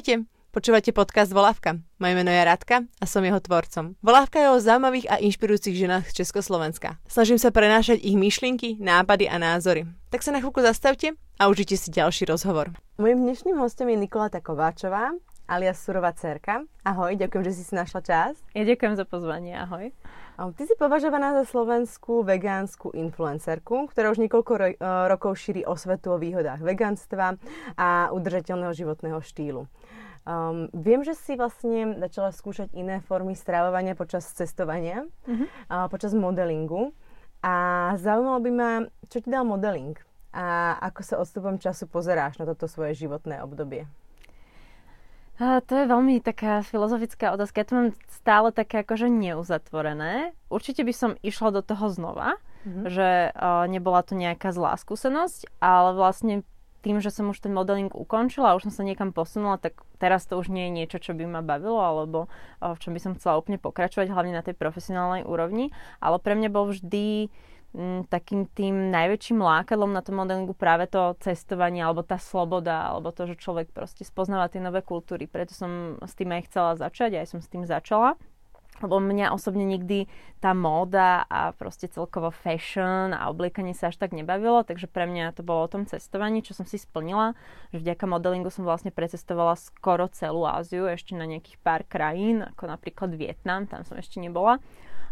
[0.00, 0.24] Ahojte,
[0.56, 1.76] počúvate podcast Volávka.
[2.00, 4.00] Moje meno je Radka a som jeho tvorcom.
[4.00, 6.96] Volávka je o zaujímavých a inšpirujúcich ženách z Československa.
[7.04, 9.84] Snažím sa prenášať ich myšlienky, nápady a názory.
[10.08, 12.72] Tak sa na chvíľku zastavte a užite si ďalší rozhovor.
[12.96, 15.12] Mojím dnešným hostom je Nikolata Kováčová,
[15.50, 16.62] alias Surová cerka.
[16.86, 18.38] Ahoj, ďakujem, že si si našla čas.
[18.54, 19.90] Ja ďakujem za pozvanie, ahoj.
[20.38, 24.78] Ty si považovaná za slovenskú vegánsku influencerku, ktorá už niekoľko ro-
[25.10, 27.34] rokov šíri osvetu o výhodách veganstva
[27.74, 29.66] a udržateľného životného štýlu.
[30.24, 35.44] Um, viem, že si vlastne začala skúšať iné formy stravovania počas cestovania, uh-huh.
[35.66, 36.94] uh, počas modelingu.
[37.42, 38.70] A zaujímalo by ma,
[39.08, 39.98] čo ti dal modeling
[40.30, 43.90] a ako sa odstupom času pozeráš na toto svoje životné obdobie.
[45.40, 47.64] A to je veľmi taká filozofická otázka.
[47.64, 50.36] Ja to mám stále také akože neuzatvorené.
[50.52, 52.36] Určite by som išla do toho znova,
[52.68, 52.84] mm-hmm.
[52.92, 56.44] že uh, nebola to nejaká zlá skúsenosť, ale vlastne
[56.84, 60.24] tým, že som už ten modeling ukončila a už som sa niekam posunula, tak teraz
[60.28, 63.36] to už nie je niečo, čo by ma bavilo alebo v čom by som chcela
[63.36, 65.76] úplne pokračovať, hlavne na tej profesionálnej úrovni.
[66.00, 67.28] Ale pre mňa bol vždy
[68.10, 73.30] takým tým najväčším lákadlom na tom modelingu práve to cestovanie alebo tá sloboda alebo to,
[73.30, 75.30] že človek proste spoznáva tie nové kultúry.
[75.30, 78.18] Preto som s tým aj chcela začať, aj som s tým začala
[78.80, 80.08] lebo mňa osobne nikdy
[80.40, 85.36] tá móda a proste celkovo fashion a obliekanie sa až tak nebavilo, takže pre mňa
[85.36, 87.36] to bolo o tom cestovaní, čo som si splnila,
[87.76, 92.72] že vďaka modelingu som vlastne precestovala skoro celú Áziu, ešte na nejakých pár krajín, ako
[92.72, 94.58] napríklad Vietnam, tam som ešte nebola.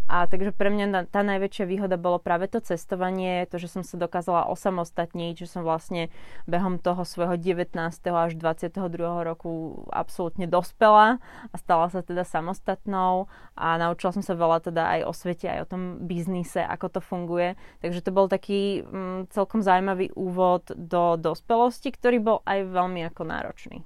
[0.08, 4.00] A takže pre mňa tá najväčšia výhoda bolo práve to cestovanie, to, že som sa
[4.00, 6.08] dokázala osamostatniť, že som vlastne
[6.48, 7.76] behom toho svojho 19.
[8.08, 8.88] až 22.
[9.20, 11.20] roku absolútne dospela
[11.52, 15.68] a stala sa teda samostatnou a naučila som sa veľa teda aj o svete, aj
[15.68, 17.60] o tom biznise, ako to funguje.
[17.84, 23.22] Takže to bol taký mm, celkom zaujímavý úvod do dospelosti, ktorý bol aj veľmi ako
[23.28, 23.84] náročný.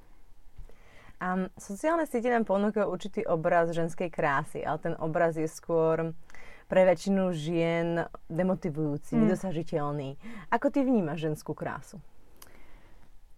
[1.22, 6.10] A sociálne siete nám ponúkajú určitý obraz ženskej krásy, ale ten obraz je skôr
[6.66, 9.18] pre väčšinu žien demotivujúci, mm.
[9.22, 10.18] nedosažiteľný.
[10.50, 12.02] Ako ty vnímaš ženskú krásu?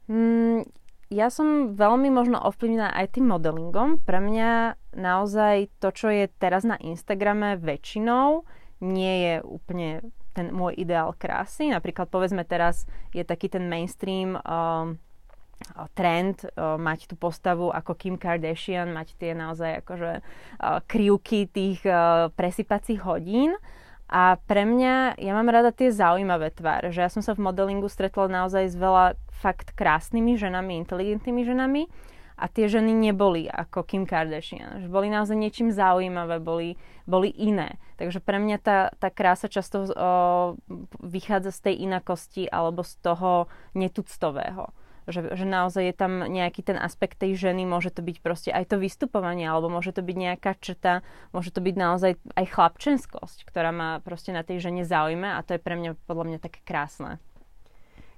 [0.09, 0.65] Mm,
[1.13, 4.01] ja som veľmi možno ovplyvnená aj tým modelingom.
[4.01, 8.49] Pre mňa naozaj to, čo je teraz na Instagrame väčšinou,
[8.81, 10.01] nie je úplne
[10.33, 11.69] ten môj ideál krásy.
[11.69, 14.97] Napríklad povedzme teraz je taký ten mainstream um,
[15.95, 21.83] trend uh, mať tú postavu ako Kim Kardashian, mať tie naozaj akože uh, krivky tých
[22.35, 23.57] presypacích hodín.
[24.05, 27.89] A pre mňa, ja mám rada tie zaujímavé tváre, že ja som sa v modelingu
[27.89, 31.83] stretla naozaj s veľa fakt krásnymi ženami, inteligentnými ženami
[32.35, 36.77] a tie ženy neboli ako Kim Kardashian, že boli naozaj niečím zaujímavé, boli,
[37.09, 37.81] boli iné.
[37.97, 39.89] Takže pre mňa tá, tá krása často o,
[41.01, 44.69] vychádza z tej inakosti alebo z toho netuctového
[45.09, 48.73] že, že naozaj je tam nejaký ten aspekt tej ženy, môže to byť proste aj
[48.73, 51.05] to vystupovanie, alebo môže to byť nejaká črta,
[51.37, 55.57] môže to byť naozaj aj chlapčenskosť, ktorá ma proste na tej žene zaujíma a to
[55.57, 57.23] je pre mňa podľa mňa také krásne.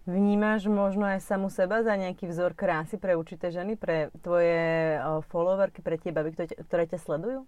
[0.07, 5.03] Vnímaš možno aj samu seba za nejaký vzor krásy pre určité ženy, pre tvoje
[5.35, 6.31] followerky, pre tie baby,
[6.63, 7.43] ktoré ťa sledujú?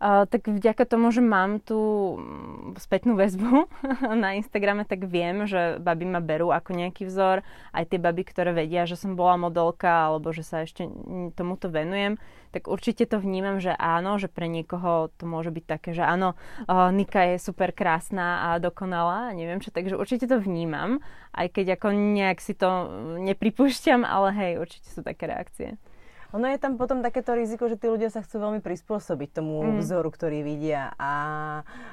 [0.00, 3.68] Tak vďaka tomu, že mám tú mm, spätnú väzbu
[4.24, 7.44] na Instagrame, tak viem, že baby ma berú ako nejaký vzor.
[7.68, 10.88] Aj tie baby, ktoré vedia, že som bola modelka alebo že sa ešte
[11.36, 12.16] tomuto venujem,
[12.48, 16.32] tak určite to vnímam, že áno, že pre niekoho to môže byť také, že áno,
[16.66, 21.04] Nika je super krásna a dokonalá, neviem čo, takže určite to vnímam,
[21.36, 22.88] aj keď ako nejak si to
[23.20, 25.76] nepripúšťam, ale hej, určite sú také reakcie.
[26.30, 29.82] Ono je tam potom takéto riziko, že tí ľudia sa chcú veľmi prispôsobiť tomu mm.
[29.82, 31.12] vzoru, ktorý vidia a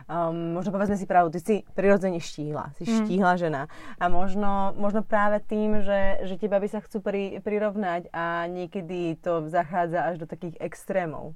[0.05, 2.93] um, možno povedzme si pravdu, ty si prirodzene štíhla, si mm.
[3.05, 3.61] štíhla žena
[3.97, 9.17] a možno, možno práve tým, že, že teba by sa chcú pri, prirovnať a niekedy
[9.17, 11.33] to zachádza až do takých extrémov.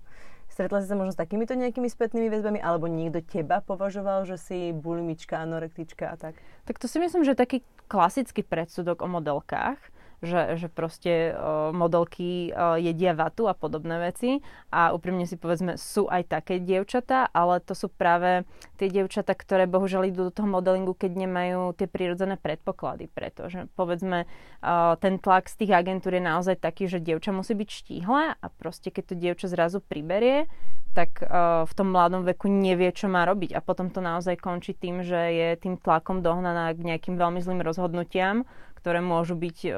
[0.51, 4.75] Stretla si sa možno s takýmito nejakými spätnými väzbami, alebo niekto teba považoval, že si
[4.75, 6.36] bulimička, anorektička a tak?
[6.68, 9.80] Tak to si myslím, že taký klasický predsudok o modelkách,
[10.21, 14.39] že, že proste uh, modelky uh, jedia vatu a podobné veci.
[14.69, 18.45] A úprimne si povedzme, sú aj také dievčatá, ale to sú práve
[18.77, 24.29] tie dievčatá, ktoré bohužiaľ idú do toho modelingu, keď nemajú tie prírodzené predpoklady, pretože povedzme
[24.29, 28.45] uh, ten tlak z tých agentúr je naozaj taký, že dievča musí byť štíhle a
[28.62, 30.45] proste keď to dievča zrazu priberie,
[30.94, 33.57] tak uh, v tom mladom veku nevie, čo má robiť.
[33.57, 37.63] A potom to naozaj končí tým, že je tým tlakom dohnaná k nejakým veľmi zlým
[37.63, 38.45] rozhodnutiam,
[38.81, 39.72] ktoré môžu byť o,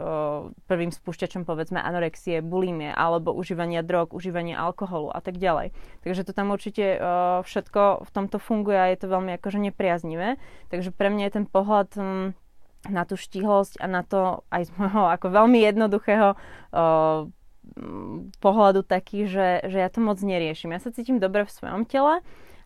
[0.72, 5.76] prvým spúšťačom povedzme anorexie, bulimie alebo užívania drog, užívanie alkoholu a tak ďalej.
[6.08, 7.00] Takže to tam určite o,
[7.44, 10.40] všetko v tomto funguje a je to veľmi akože nepriaznivé.
[10.72, 12.32] Takže pre mňa je ten pohľad m,
[12.88, 16.36] na tú štíhlosť a na to aj z môjho ako veľmi jednoduchého o,
[18.40, 20.72] pohľadu taký, že, že ja to moc neriešim.
[20.72, 22.20] Ja sa cítim dobre v svojom tele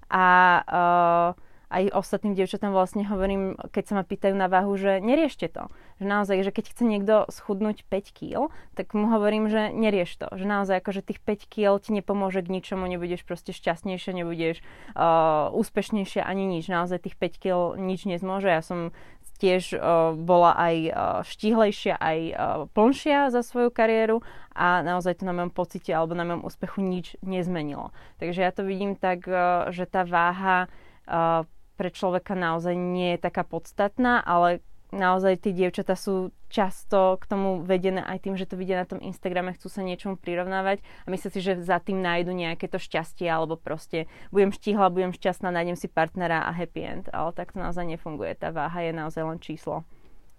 [0.10, 0.26] a
[0.66, 5.68] uh, aj ostatným dievčatám vlastne hovorím, keď sa ma pýtajú na váhu, že neriešte to.
[6.00, 8.48] Že naozaj, že keď chce niekto schudnúť 5 kg,
[8.80, 10.28] tak mu hovorím, že nerieš to.
[10.32, 14.64] Že naozaj akože tých 5 kg ti nepomôže k ničomu, nebudeš proste šťastnejšia, nebudeš
[14.96, 16.72] uh, úspešnejšia ani nič.
[16.72, 18.48] Naozaj tých 5 kg nič nezmôže.
[18.48, 18.96] Ja som
[19.38, 22.38] tiež uh, bola aj uh, štihlejšia, aj uh,
[22.74, 24.26] plnšia za svoju kariéru
[24.58, 27.94] a naozaj to na mojom pocite alebo na mojom úspechu nič nezmenilo.
[28.18, 30.66] Takže ja to vidím tak, uh, že tá váha
[31.06, 31.46] uh,
[31.78, 37.60] pre človeka naozaj nie je taká podstatná, ale naozaj tí dievčatá sú často k tomu
[37.62, 41.32] vedené aj tým, že to vidia na tom Instagrame, chcú sa niečomu prirovnávať a myslím
[41.32, 45.76] si, že za tým nájdu nejaké to šťastie alebo proste budem štíhla, budem šťastná, nájdem
[45.76, 48.40] si partnera a happy end, ale tak to naozaj nefunguje.
[48.40, 49.84] Tá váha je naozaj len číslo.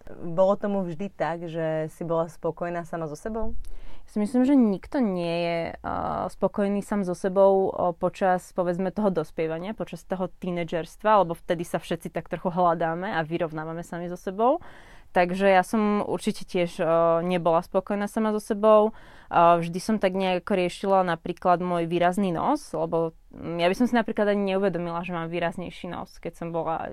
[0.09, 3.53] Bolo tomu vždy tak, že si bola spokojná sama so sebou?
[4.09, 9.13] Si myslím, že nikto nie je uh, spokojný sám so sebou uh, počas, povedzme, toho
[9.13, 14.17] dospievania, počas toho tínedžerstva, lebo vtedy sa všetci tak trochu hľadáme a vyrovnávame sami so
[14.17, 14.65] sebou.
[15.13, 18.93] Takže ja som určite tiež uh, nebola spokojná sama so sebou.
[19.29, 23.97] Uh, vždy som tak nejako riešila napríklad môj výrazný nos, lebo ja by som si
[23.97, 26.93] napríklad ani neuvedomila, že mám výraznejší nos, keď som bola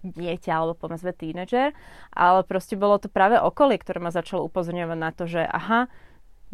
[0.00, 1.76] dieťa alebo povedzme tínedžer.
[2.12, 5.88] Ale proste bolo to práve okolie, ktoré ma začalo upozorňovať na to, že aha,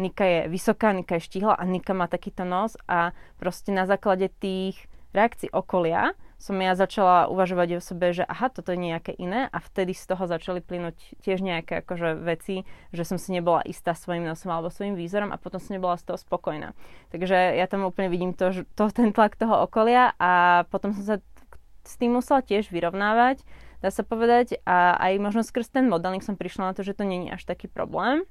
[0.00, 4.32] Nika je vysoká, Nika je štihla a Nika má takýto nos a proste na základe
[4.40, 9.52] tých reakcií okolia som ja začala uvažovať o sebe, že aha, toto je nejaké iné
[9.52, 12.64] a vtedy z toho začali plynúť tiež nejaké akože veci,
[12.96, 16.08] že som si nebola istá svojim nosom alebo svojim výzorom a potom som nebola z
[16.08, 16.72] toho spokojná.
[17.12, 21.16] Takže ja tam úplne vidím to, to, ten tlak toho okolia a potom som sa
[21.84, 23.44] s tým musela tiež vyrovnávať,
[23.84, 27.04] dá sa povedať, a aj možno skrz ten modeling som prišla na to, že to
[27.04, 28.24] není až taký problém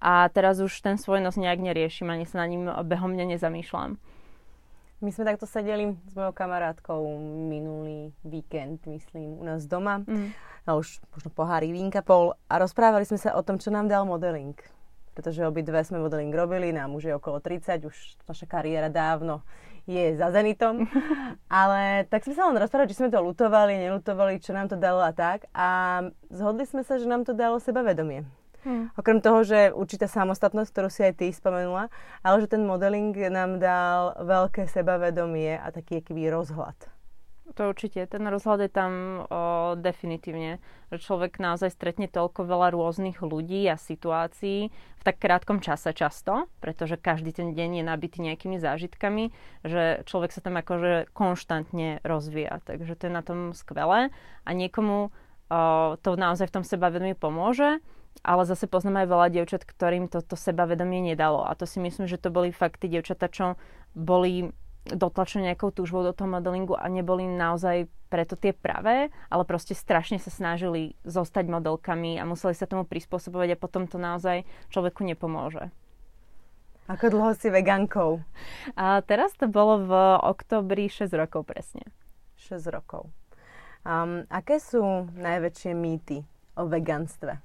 [0.00, 4.00] a teraz už ten svoj nos nejak neriešim, ani sa na ním behom mňa nezamýšľam.
[5.00, 7.00] My sme takto sedeli s mojou kamarátkou
[7.48, 10.04] minulý víkend, myslím, u nás doma.
[10.04, 10.36] Mm.
[10.68, 14.04] A už možno pohári vínka pol a rozprávali sme sa o tom, čo nám dal
[14.04, 14.52] modeling.
[15.16, 17.96] Pretože obidve sme modeling robili, nám už je okolo 30, už
[18.28, 19.40] naša kariéra dávno
[19.88, 20.84] je za zenitom.
[21.48, 25.00] Ale tak sme sa len rozprávali, či sme to lutovali, nelutovali, čo nám to dalo
[25.00, 25.48] a tak.
[25.56, 28.39] A zhodli sme sa, že nám to dalo sebavedomie.
[28.60, 28.92] Hmm.
[28.94, 31.88] Okrem toho, že určitá samostatnosť, ktorú si aj ty spomenula,
[32.20, 36.76] ale že ten modeling nám dal veľké sebavedomie a taký akýby rozhľad.
[37.58, 40.62] To určite, ten rozhľad je tam o, definitívne,
[40.94, 46.46] že človek naozaj stretne toľko veľa rôznych ľudí a situácií v tak krátkom čase často,
[46.62, 49.34] pretože každý ten deň je nabitý nejakými zážitkami,
[49.66, 52.62] že človek sa tam akože konštantne rozvíja.
[52.62, 54.14] Takže to je na tom skvelé
[54.46, 55.10] a niekomu
[55.50, 55.60] o,
[55.98, 57.82] to naozaj v tom sebavedomí pomôže
[58.20, 61.44] ale zase poznám aj veľa dievčat, ktorým toto sebavedomie nedalo.
[61.44, 63.56] A to si myslím, že to boli fakt tí dievčatá, čo
[63.96, 64.52] boli
[64.88, 70.18] dotlačené nejakou túžbou do toho modelingu a neboli naozaj preto tie pravé, ale proste strašne
[70.18, 74.42] sa snažili zostať modelkami a museli sa tomu prispôsobovať a potom to naozaj
[74.72, 75.70] človeku nepomôže.
[76.90, 78.18] Ako dlho si vegankou?
[78.74, 79.92] A teraz to bolo v
[80.26, 81.86] oktobri 6 rokov presne.
[82.50, 83.06] 6 rokov.
[83.86, 86.26] Um, aké sú najväčšie mýty
[86.58, 87.38] o veganstve?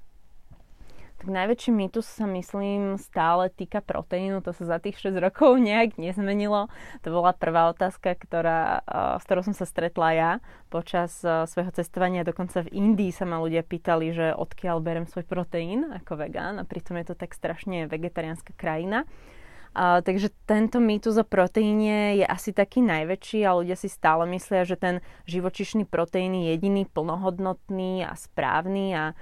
[1.25, 5.97] Tak najväčší mýtus sa myslím stále týka proteínu, to sa za tých 6 rokov nejak
[5.97, 6.69] nezmenilo.
[7.01, 8.85] To bola prvá otázka, ktorá,
[9.17, 10.31] s ktorou som sa stretla ja
[10.69, 12.21] počas svojho cestovania.
[12.21, 16.63] Dokonca v Indii sa ma ľudia pýtali, že odkiaľ berem svoj proteín ako vegán a
[16.69, 19.09] pritom je to tak strašne vegetariánska krajina.
[19.09, 24.61] Uh, takže tento mýtus o proteíne je asi taký najväčší a ľudia si stále myslia,
[24.61, 29.17] že ten živočišný proteín je jediný plnohodnotný a správny a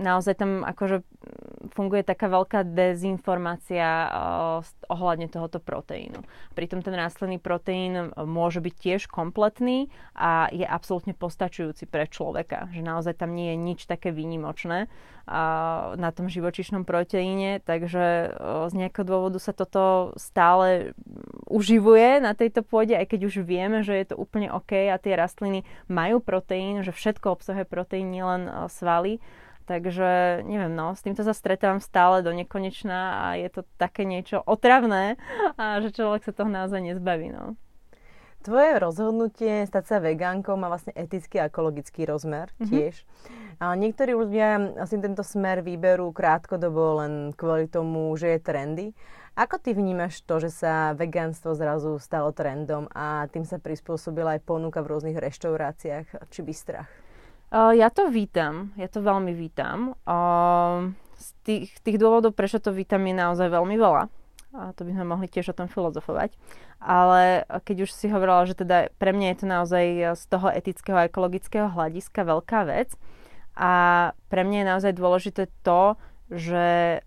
[0.00, 1.04] naozaj tam akože
[1.72, 4.08] funguje taká veľká dezinformácia
[4.88, 6.24] ohľadne tohoto proteínu.
[6.52, 12.68] Pritom ten rastlinný proteín môže byť tiež kompletný a je absolútne postačujúci pre človeka.
[12.72, 14.88] Že naozaj tam nie je nič také výnimočné
[15.24, 18.36] na tom živočišnom proteíne, takže
[18.68, 20.92] z nejakého dôvodu sa toto stále
[21.48, 25.16] uživuje na tejto pôde, aj keď už vieme, že je to úplne OK a tie
[25.16, 29.16] rastliny majú proteín, že všetko obsahuje proteín, nielen svaly.
[29.64, 34.44] Takže neviem, no, s týmto sa stretávam stále do nekonečná a je to také niečo
[34.44, 35.16] otravné
[35.56, 37.56] a že človek sa toho naozaj nezbaví, no.
[38.44, 42.68] Tvoje rozhodnutie stať sa vegánkou má vlastne etický a ekologický rozmer mm-hmm.
[42.68, 42.94] tiež.
[43.56, 48.86] A niektorí ľudia asi tento smer vyberú krátkodobo len kvôli tomu, že je trendy.
[49.32, 54.44] Ako ty vnímaš to, že sa vegánstvo zrazu stalo trendom a tým sa prispôsobila aj
[54.44, 56.90] ponuka v rôznych reštauráciách či bystrách?
[57.48, 59.96] Uh, ja to vítam, ja to veľmi vítam.
[60.04, 64.23] Uh, z tých, tých dôvodov, prečo to vítam, je naozaj veľmi veľa.
[64.54, 66.38] A to by sme mohli tiež o tom filozofovať.
[66.78, 70.94] Ale keď už si hovorila, že teda pre mňa je to naozaj z toho etického
[70.94, 72.94] a ekologického hľadiska veľká vec.
[73.58, 73.72] A
[74.30, 75.98] pre mňa je naozaj dôležité to,
[76.30, 77.02] že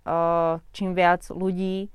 [0.75, 1.87] čím viac ľudí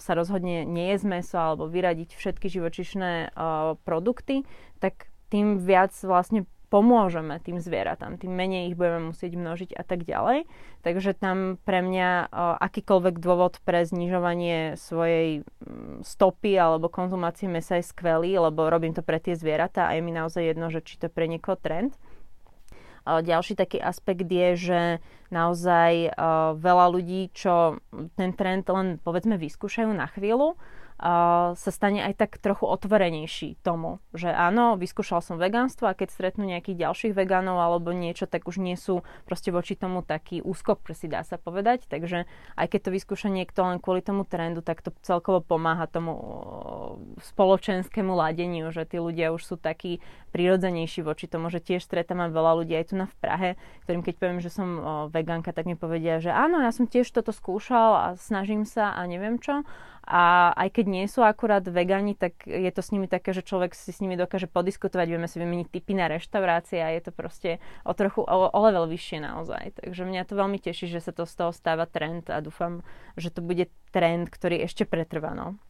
[0.00, 3.36] sa rozhodne nejesť meso alebo vyradiť všetky živočišné
[3.84, 4.48] produkty,
[4.80, 10.04] tak tým viac vlastne pomôžeme tým zvieratám, tým menej ich budeme musieť množiť a tak
[10.04, 10.44] ďalej.
[10.84, 12.28] Takže tam pre mňa
[12.60, 19.00] akýkoľvek dôvod pre znižovanie svojej mm, stopy alebo konzumácie mesa je skvelý, lebo robím to
[19.00, 21.96] pre tie zvieratá a je mi naozaj jedno, že či to pre niekoho trend.
[23.08, 24.80] Ďalší taký aspekt je, že
[25.32, 26.12] naozaj
[26.60, 27.80] veľa ľudí, čo
[28.20, 30.60] ten trend len povedzme vyskúšajú na chvíľu,
[30.98, 36.42] sa stane aj tak trochu otvorenejší tomu, že áno, vyskúšal som vegánstvo a keď stretnú
[36.42, 41.06] nejakých ďalších vegánov alebo niečo, tak už nie sú proste voči tomu taký úskok si
[41.06, 41.86] dá sa povedať.
[41.86, 42.26] Takže
[42.58, 46.18] aj keď to vyskúša niekto len kvôli tomu trendu, tak to celkovo pomáha tomu
[47.22, 50.02] spoločenskému ladeniu, že tí ľudia už sú takí
[50.34, 53.50] prirodzenejší voči tomu, že tiež stretávam veľa ľudí aj tu na v Prahe,
[53.86, 54.68] ktorým keď poviem, že som
[55.14, 59.06] vegánka, tak mi povedia, že áno, ja som tiež toto skúšal a snažím sa a
[59.06, 59.62] neviem čo.
[60.08, 63.76] A aj keď nie sú akurát vegani, tak je to s nimi také, že človek
[63.76, 67.50] si s nimi dokáže podiskutovať, vieme si vymeniť typy na reštaurácie a je to proste
[67.84, 69.84] o trochu o, o level vyššie naozaj.
[69.84, 72.80] Takže mňa to veľmi teší, že sa to z toho stáva trend a dúfam,
[73.20, 75.36] že to bude trend, ktorý ešte pretrvá.
[75.36, 75.60] No.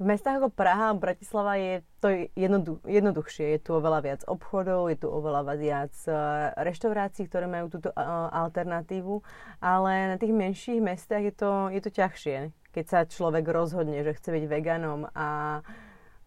[0.00, 3.52] V mestách ako Praha a Bratislava je to jednodu, jednoduchšie.
[3.52, 6.12] Je tu oveľa viac obchodov, je tu oveľa viac e,
[6.56, 7.92] reštaurácií, ktoré majú túto
[8.32, 9.20] alternatívu,
[9.60, 12.38] ale na tých menších mestách je to, je to ťažšie
[12.70, 15.60] keď sa človek rozhodne, že chce byť veganom a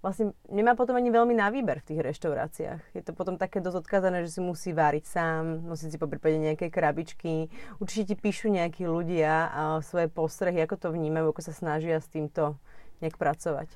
[0.04, 2.82] vlastne nemá potom ani veľmi na výber v tých reštauráciách.
[2.92, 6.36] Je to potom také dosť odkazané, že si musí váriť sám, musí si po prípade
[6.36, 7.48] nejaké krabičky.
[7.80, 12.12] Určite ti píšu nejakí ľudia a svoje postrehy, ako to vnímajú, ako sa snažia s
[12.12, 12.60] týmto
[13.04, 13.68] nejak pracovať.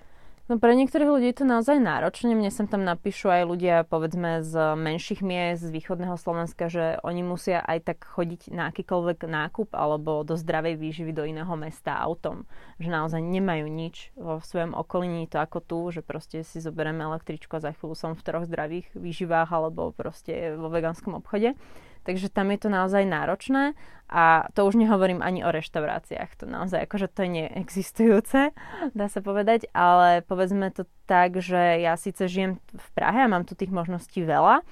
[0.47, 2.31] No pre niektorých ľudí je to naozaj náročné.
[2.31, 7.19] Mne sem tam napíšu aj ľudia, povedzme, z menších miest, z východného Slovenska, že oni
[7.19, 12.47] musia aj tak chodiť na akýkoľvek nákup alebo do zdravej výživy do iného mesta autom.
[12.79, 17.51] Že naozaj nemajú nič vo svojom okolí, to ako tu, že proste si zoberieme električku
[17.59, 21.59] a za chvíľu som v troch zdravých výživách alebo proste vo vegánskom obchode.
[22.07, 23.75] Takže tam je to naozaj náročné
[24.07, 26.39] a to už nehovorím ani o reštauráciách.
[26.39, 28.55] To naozaj akože to je neexistujúce,
[28.95, 33.43] dá sa povedať, ale povedzme to tak, že ja síce žijem v Prahe a mám
[33.43, 34.63] tu tých možností veľa,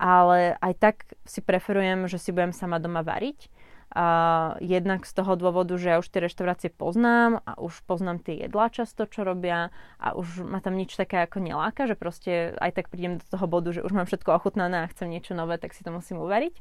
[0.00, 0.96] ale aj tak
[1.28, 3.52] si preferujem, že si budem sama doma variť
[4.62, 8.70] jednak z toho dôvodu, že ja už tie reštaurácie poznám a už poznám tie jedlá
[8.70, 12.86] často, čo robia a už ma tam nič také ako neláka, že proste aj tak
[12.86, 15.82] prídem do toho bodu, že už mám všetko ochutnané a chcem niečo nové, tak si
[15.82, 16.54] to musím uvariť.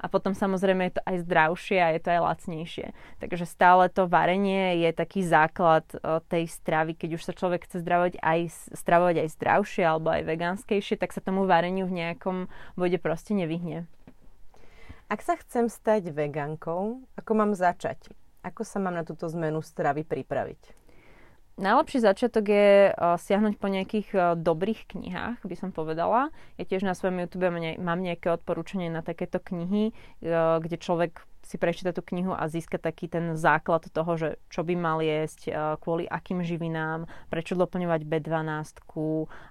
[0.00, 2.86] A potom samozrejme je to aj zdravšie a je to aj lacnejšie.
[3.20, 5.84] Takže stále to varenie je taký základ
[6.32, 6.96] tej stravy.
[6.96, 11.20] Keď už sa človek chce zdravovať aj, stravovať aj zdravšie alebo aj vegánskejšie, tak sa
[11.20, 12.48] tomu vareniu v nejakom
[12.80, 13.84] bode proste nevyhne.
[15.10, 18.14] Ak sa chcem stať vegankou, ako mám začať?
[18.46, 20.78] Ako sa mám na túto zmenu stravy pripraviť?
[21.58, 26.30] Najlepší začiatok je uh, siahnuť po nejakých uh, dobrých knihách, by som povedala.
[26.56, 27.50] Ja tiež na svojom YouTube
[27.82, 32.78] mám nejaké odporúčanie na takéto knihy, uh, kde človek si prečíta tú knihu a získa
[32.78, 38.06] taký ten základ toho, že čo by mal jesť, eh, kvôli akým živinám, prečo doplňovať
[38.06, 38.78] B12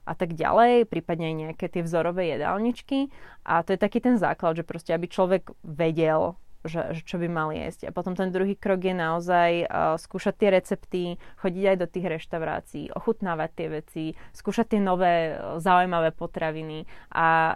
[0.07, 3.11] a tak ďalej, prípadne aj nejaké tie vzorové jedálničky.
[3.43, 7.27] A to je taký ten základ, že proste aby človek vedel, že, že čo by
[7.31, 7.87] mal jesť.
[7.87, 11.03] A potom ten druhý krok je naozaj uh, skúšať tie recepty,
[11.39, 14.03] chodiť aj do tých reštaurácií, ochutnávať tie veci,
[14.35, 16.83] skúšať tie nové uh, zaujímavé potraviny
[17.15, 17.27] a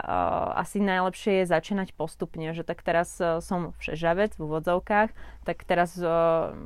[0.60, 5.10] asi najlepšie je začínať postupne, že tak teraz uh, som všežavec v úvodzovkách,
[5.44, 6.56] tak teraz uh,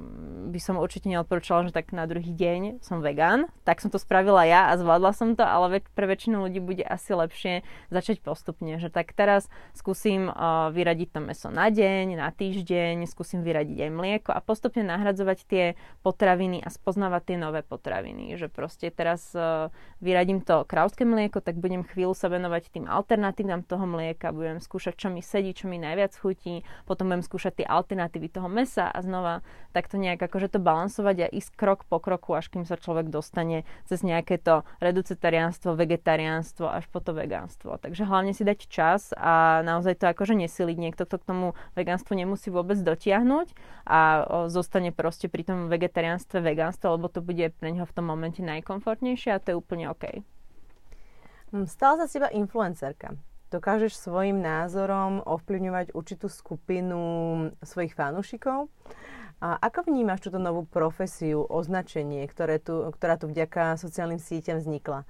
[0.48, 3.50] by som určite neodporúčala, že tak na druhý deň som vegán.
[3.66, 7.12] Tak som to spravila ja a zvládla som to, ale pre väčšinu ľudí bude asi
[7.12, 13.06] lepšie začať postupne, že tak teraz skúsim uh, vyradiť to meso na deň, na týždeň,
[13.06, 15.64] skúsim vyradiť aj mlieko a postupne nahradzovať tie
[16.02, 18.34] potraviny a spoznávať tie nové potraviny.
[18.36, 23.64] Že proste teraz uh, vyradím to krauské mlieko, tak budem chvíľu sa venovať tým alternatívam
[23.64, 27.66] toho mlieka, budem skúšať, čo mi sedí, čo mi najviac chutí, potom budem skúšať tie
[27.66, 32.34] alternatívy toho mesa a znova takto nejak akože to balansovať a ísť krok po kroku,
[32.34, 37.78] až kým sa človek dostane cez nejaké to reducetariánstvo, vegetariánstvo až po to vegánstvo.
[37.78, 40.76] Takže hlavne si dať čas a naozaj to akože nesiliť.
[40.78, 41.46] Niekto, kto k tomu
[41.78, 43.54] vegánstvu nemusí vôbec dotiahnuť
[43.86, 43.98] a
[44.50, 49.30] zostane proste pri tom vegetariánstve, vegánstve, lebo to bude pre neho v tom momente najkomfortnejšie
[49.30, 50.26] a to je úplne OK.
[51.54, 53.16] Hm, stala sa z influencerka.
[53.48, 57.00] dokážeš svojim názorom ovplyvňovať určitú skupinu
[57.64, 58.68] svojich fanúšikov.
[59.38, 65.06] A ako vnímaš túto novú profesiu, označenie, ktoré tu, ktorá tu vďaka sociálnym sieťam vznikla?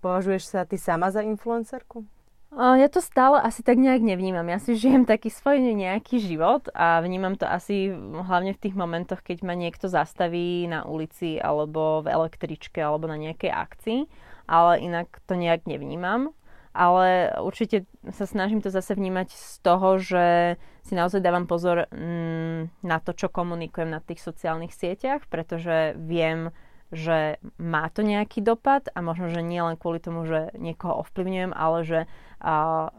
[0.00, 2.06] Považuješ sa ty sama za influencerku?
[2.52, 4.44] Ja to stále asi tak nejak nevnímam.
[4.44, 9.24] Ja si žijem taký svoj nejaký život a vnímam to asi hlavne v tých momentoch,
[9.24, 14.00] keď ma niekto zastaví na ulici alebo v električke alebo na nejakej akcii,
[14.44, 16.36] ale inak to nejak nevnímam.
[16.72, 17.84] Ale určite
[18.16, 23.12] sa snažím to zase vnímať z toho, že si naozaj dávam pozor mm, na to,
[23.12, 26.48] čo komunikujem na tých sociálnych sieťach, pretože viem,
[26.92, 31.56] že má to nejaký dopad a možno, že nie len kvôli tomu, že niekoho ovplyvňujem,
[31.56, 32.00] ale že
[32.38, 32.92] a,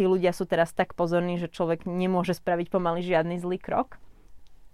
[0.00, 4.00] tí ľudia sú teraz tak pozorní, že človek nemôže spraviť pomaly žiadny zlý krok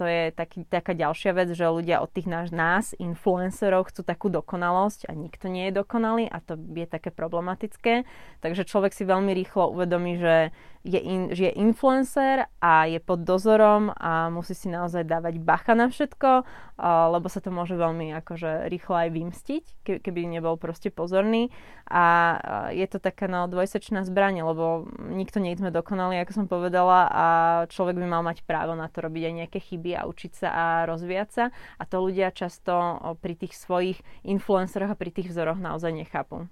[0.01, 4.33] to je taký, taká ďalšia vec, že ľudia od tých nás, nás, influencerov, chcú takú
[4.33, 8.09] dokonalosť a nikto nie je dokonalý a to je také problematické.
[8.41, 13.21] Takže človek si veľmi rýchlo uvedomí, že je, in, že je influencer a je pod
[13.21, 16.45] dozorom a musí si naozaj dávať bacha na všetko,
[17.13, 19.65] lebo sa to môže veľmi akože rýchlo aj vymstiť,
[20.01, 21.53] keby nebol proste pozorný.
[21.91, 22.37] A
[22.73, 27.27] je to taká no, dvojsečná zbraň, lebo nikto nie sme dokonali, ako som povedala, a
[27.69, 30.65] človek by mal mať právo na to robiť aj nejaké chyby a učiť sa a
[30.89, 31.45] rozvíjať sa.
[31.77, 32.73] A to ľudia často
[33.21, 36.49] pri tých svojich influenceroch a pri tých vzoroch naozaj nechápu.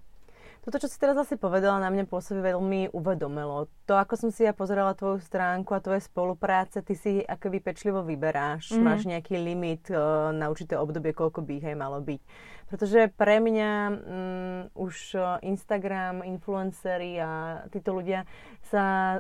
[0.63, 3.73] Toto, čo si teraz asi povedala, na mňa pôsobí veľmi uvedomilo.
[3.89, 8.05] To, ako som si ja pozerala tvoju stránku a tvoje spolupráce, ty si akoby pečlivo
[8.05, 8.77] vyberáš.
[8.77, 8.83] Mm.
[8.85, 12.21] Máš nejaký limit uh, na určité obdobie, koľko by ich aj malo byť.
[12.69, 18.29] Pretože pre mňa um, už Instagram, influencery a títo ľudia
[18.69, 19.17] sa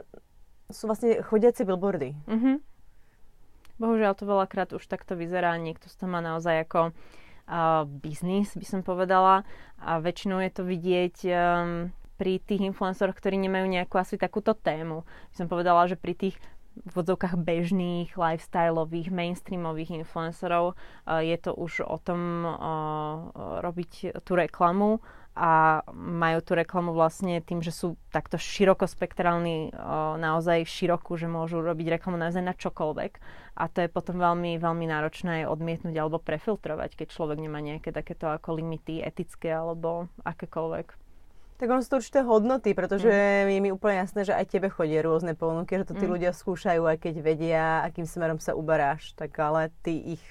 [0.68, 2.12] sú vlastne chodiaci billboardy.
[2.28, 2.57] Mm-hmm.
[3.80, 5.57] Bohužiaľ to veľakrát už takto vyzerá.
[5.57, 6.92] Niekto to má naozaj ako
[7.88, 9.43] biznis, by som povedala.
[9.81, 11.88] A väčšinou je to vidieť um,
[12.19, 15.07] pri tých influencoroch, ktorí nemajú nejakú asi takúto tému.
[15.33, 16.37] By som povedala, že pri tých
[16.78, 22.54] v vodzovkách bežných, lifestyleových, mainstreamových influencerov uh, je to už o tom uh,
[23.67, 25.02] robiť tú reklamu
[25.38, 29.70] a majú tú reklamu vlastne tým, že sú takto širokospektrálni,
[30.18, 33.12] naozaj širokú, že môžu robiť reklamu naozaj na čokoľvek.
[33.54, 37.94] A to je potom veľmi, veľmi náročné aj odmietnúť alebo prefiltrovať, keď človek nemá nejaké
[37.94, 40.98] takéto ako limity etické alebo akékoľvek.
[41.58, 43.50] Tak ono sú to určité hodnoty, pretože mm.
[43.50, 46.12] je mi úplne jasné, že aj tebe chodia rôzne ponuky, že to tí mm.
[46.14, 49.14] ľudia skúšajú, aj keď vedia, akým smerom sa uberáš.
[49.18, 50.22] Tak ale ty ich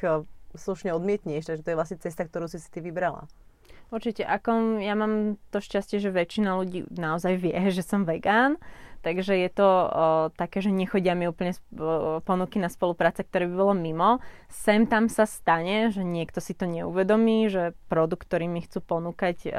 [0.55, 3.27] slušne odmietneš, takže to je vlastne cesta, ktorú si si ty vybrala.
[3.87, 8.59] Určite, ako ja mám to šťastie, že väčšina ľudí naozaj vie, že som vegán,
[9.07, 9.87] takže je to o,
[10.35, 11.55] také, že nechodia mi úplne
[12.27, 14.19] ponuky na spolupráce, ktoré by bolo mimo.
[14.51, 19.47] Sem tam sa stane, že niekto si to neuvedomí, že produkt, ktorý mi chcú ponúkať,
[19.47, 19.51] o,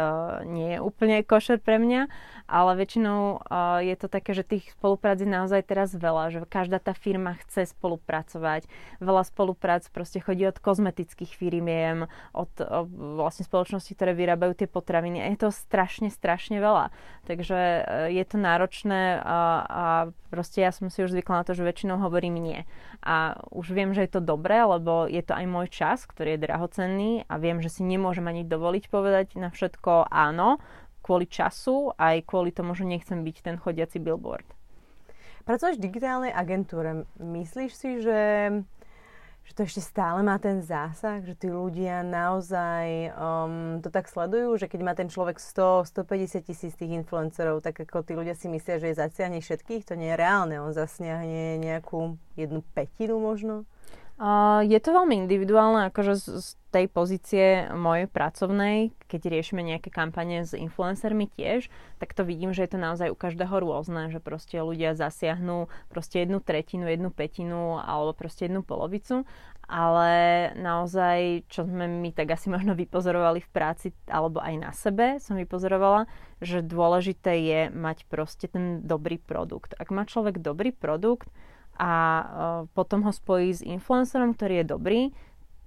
[0.44, 2.12] nie je úplne košer pre mňa,
[2.44, 3.38] ale väčšinou o,
[3.80, 7.72] je to také, že tých spoluprác je naozaj teraz veľa, že každá tá firma chce
[7.72, 8.68] spolupracovať.
[9.00, 12.04] Veľa spoluprác proste chodí od kozmetických firmiem,
[12.36, 12.84] od o,
[13.16, 16.90] vlastne spoločnosti, ktoré vyrábajú tie potraviny a je to strašne, strašne veľa.
[17.24, 17.82] Takže e,
[18.18, 19.22] je to náročné
[19.64, 22.58] a, proste ja som si už zvykla na to, že väčšinou hovorím nie.
[23.04, 26.44] A už viem, že je to dobré, lebo je to aj môj čas, ktorý je
[26.44, 30.60] drahocenný a viem, že si nemôžem ani dovoliť povedať na všetko áno,
[31.00, 34.44] kvôli času, aj kvôli tomu, že nechcem byť ten chodiaci billboard.
[35.48, 37.08] Pracuješ v digitálnej agentúre.
[37.16, 38.18] Myslíš si, že
[39.48, 44.60] že to ešte stále má ten zásah, že tí ľudia naozaj um, to tak sledujú,
[44.60, 48.52] že keď má ten človek 100, 150 tisíc tých influencerov, tak ako tí ľudia si
[48.52, 53.64] myslia, že je zasiahne všetkých, to nie je reálne, on zasiahne nejakú jednu petinu možno.
[54.66, 60.42] Je to veľmi individuálne, akože z, z tej pozície mojej pracovnej, keď riešime nejaké kampane
[60.42, 61.70] s influencermi tiež,
[62.02, 66.26] tak to vidím, že je to naozaj u každého rôzne, že proste ľudia zasiahnu proste
[66.26, 69.22] jednu tretinu, jednu petinu alebo proste jednu polovicu,
[69.70, 75.22] ale naozaj, čo sme my tak asi možno vypozorovali v práci alebo aj na sebe
[75.22, 76.10] som vypozorovala,
[76.42, 79.78] že dôležité je mať proste ten dobrý produkt.
[79.78, 81.30] Ak má človek dobrý produkt,
[81.78, 82.26] a uh,
[82.74, 85.00] potom ho spojí s influencerom, ktorý je dobrý,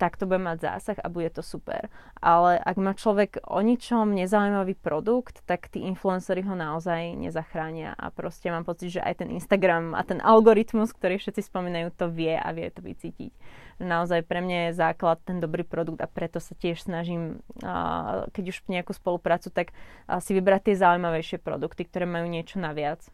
[0.02, 1.86] tak to bude mať zásah a bude to super.
[2.18, 7.94] Ale ak má človek o ničom nezaujímavý produkt, tak tí influencery ho naozaj nezachránia.
[7.94, 12.10] A proste mám pocit, že aj ten Instagram a ten algoritmus, ktorý všetci spomínajú, to
[12.10, 13.30] vie a vie to vycítiť.
[13.78, 17.46] Naozaj pre mňa je základ ten dobrý produkt a preto sa tiež snažím,
[18.34, 19.70] keď už nejakú spoluprácu, tak
[20.18, 23.06] si vybrať tie zaujímavejšie produkty, ktoré majú niečo naviac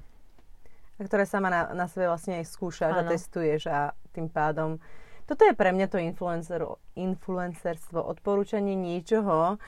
[0.97, 3.05] a ktoré sama na, na sebe vlastne aj skúšaš ano.
[3.05, 3.79] a testuješ a
[4.11, 4.81] tým pádom
[5.27, 6.63] toto je pre mňa to influencer,
[6.95, 9.59] influencerstvo, odporúčanie niečoho,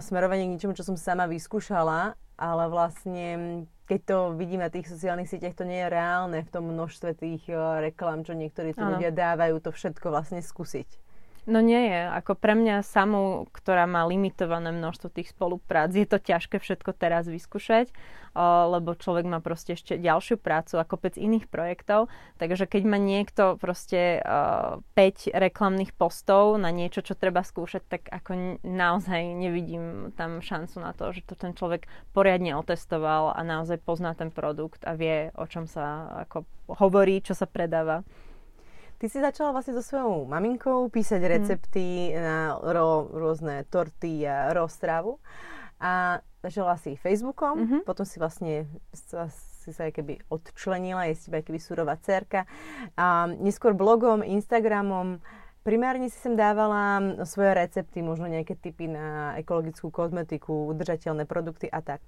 [0.00, 5.28] smerovanie k niečomu, čo som sama vyskúšala, ale vlastne keď to vidím na tých sociálnych
[5.28, 9.12] sieťach, to nie je reálne v tom množstve tých uh, reklám, čo niektorí tí ľudia
[9.12, 10.88] dávajú, to všetko vlastne skúsiť.
[11.44, 12.08] No nie je.
[12.08, 17.28] Ako pre mňa samú, ktorá má limitované množstvo tých spoluprác, je to ťažké všetko teraz
[17.28, 17.92] vyskúšať,
[18.72, 22.08] lebo človek má proste ešte ďalšiu prácu a kopec iných projektov.
[22.40, 28.64] Takže keď má niekto proste 5 reklamných postov na niečo, čo treba skúšať, tak ako
[28.64, 31.84] naozaj nevidím tam šancu na to, že to ten človek
[32.16, 37.36] poriadne otestoval a naozaj pozná ten produkt a vie, o čom sa ako hovorí, čo
[37.36, 38.00] sa predáva.
[38.98, 41.30] Ty si začala vlastne so svojou maminkou písať mhm.
[41.30, 42.16] recepty mm.
[42.18, 45.18] na ro, rôzne torty a roztravu.
[45.82, 47.80] A začala si Facebookom, mm-hmm.
[47.88, 52.44] potom si vlastne si sa aj keby odčlenila, je si aj keby surová cerka.
[53.00, 55.24] A neskôr blogom, Instagramom,
[55.64, 61.80] primárne si sem dávala svoje recepty, možno nejaké typy na ekologickú kozmetiku, udržateľné produkty a
[61.80, 62.04] tak.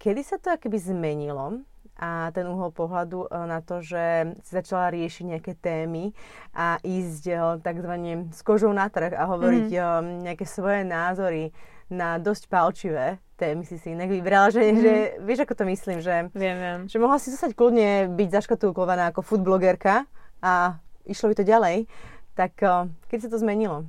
[0.00, 1.60] Kedy sa to akoby zmenilo
[1.98, 6.14] a ten uhol pohľadu e, na to, že si začala riešiť nejaké témy
[6.54, 10.30] a ísť e, takzvané s kožou na trh a hovoriť mm-hmm.
[10.30, 11.50] nejaké svoje názory
[11.90, 14.82] na dosť palčivé témy si si inak vybrala, že, mm-hmm.
[14.82, 16.78] že vieš, ako to myslím, že, viem, viem.
[16.90, 20.10] že mohla si zostať kľudne byť zaškatulkovaná ako foodblogerka
[20.42, 21.86] a išlo by to ďalej.
[22.34, 22.58] Tak
[23.06, 23.86] keď sa to zmenilo?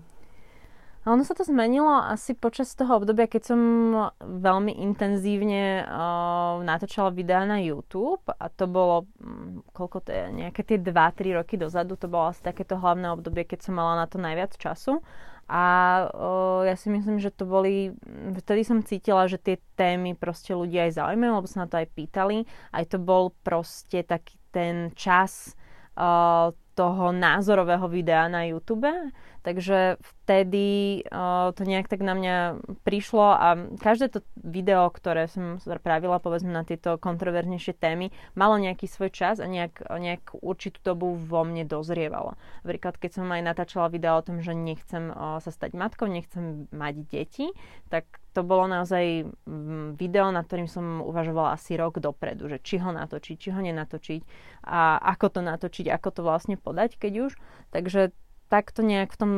[1.08, 3.60] Ono sa to zmenilo asi počas toho obdobia, keď som
[4.20, 10.68] veľmi intenzívne uh, natáčala videá na YouTube a to bolo, um, koľko to je, nejaké
[10.68, 14.20] tie 2-3 roky dozadu, to bolo asi takéto hlavné obdobie, keď som mala na to
[14.20, 15.00] najviac času.
[15.50, 15.64] A
[16.12, 17.96] uh, ja si myslím, že to boli,
[18.36, 21.88] vtedy som cítila, že tie témy proste ľudia aj zaujímajú, lebo sa na to aj
[21.96, 22.44] pýtali.
[22.76, 25.56] Aj to bol proste taký ten čas
[25.98, 28.88] uh, toho názorového videa na YouTube.
[29.40, 32.36] Takže vtedy uh, to nejak tak na mňa
[32.84, 38.92] prišlo a každé to video, ktoré som spravila povedzme na tieto kontroverznejšie témy, malo nejaký
[38.92, 42.36] svoj čas a nejak, nejak určitú dobu vo mne dozrievalo.
[42.68, 46.68] Napríklad keď som aj natáčala video o tom, že nechcem uh, sa stať matkou, nechcem
[46.76, 47.48] mať deti,
[47.88, 49.26] tak to bolo naozaj
[49.98, 54.22] video, nad ktorým som uvažovala asi rok dopredu, že či ho natočiť, či ho nenatočiť
[54.70, 57.32] a ako to natočiť, ako to vlastne podať, keď už.
[57.74, 58.14] Takže
[58.50, 59.34] tak to nejak v tom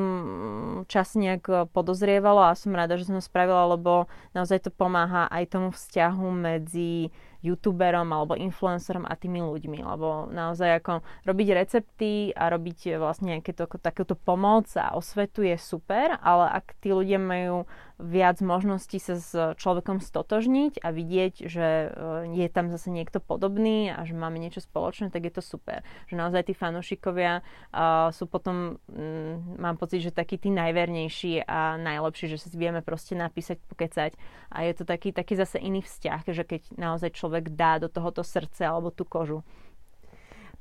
[0.88, 5.52] čase nejak e, podozrievalo a som rada, že som spravila, lebo naozaj to pomáha aj
[5.52, 7.12] tomu vzťahu medzi
[7.44, 13.52] youtuberom alebo influencerom a tými ľuďmi, lebo naozaj ako robiť recepty a robiť vlastne nejaké
[13.52, 17.66] to, takúto pomoc a osvetu je super, ale ak tí ľudia majú
[18.02, 21.88] viac možností sa s človekom stotožniť a vidieť, že e,
[22.34, 25.86] je tam zase niekto podobný a že máme niečo spoločné, tak je to super.
[26.10, 31.78] Že naozaj tí fanúšikovia uh, sú potom, um, mám pocit, že takí tí najvernejší a
[31.78, 34.18] najlepší, že si vieme proste napísať, pokecať
[34.50, 38.26] a je to taký, taký zase iný vzťah, že keď naozaj človek dá do tohoto
[38.26, 39.46] srdce alebo tú kožu.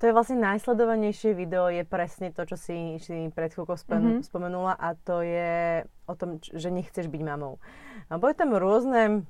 [0.01, 4.25] To je vlastne najsledovanejšie video, je presne to, čo si, si pred chvíľkou mm-hmm.
[4.25, 7.61] spomenula a to je o tom, že nechceš byť mamou.
[8.09, 9.29] A boli tam rôzne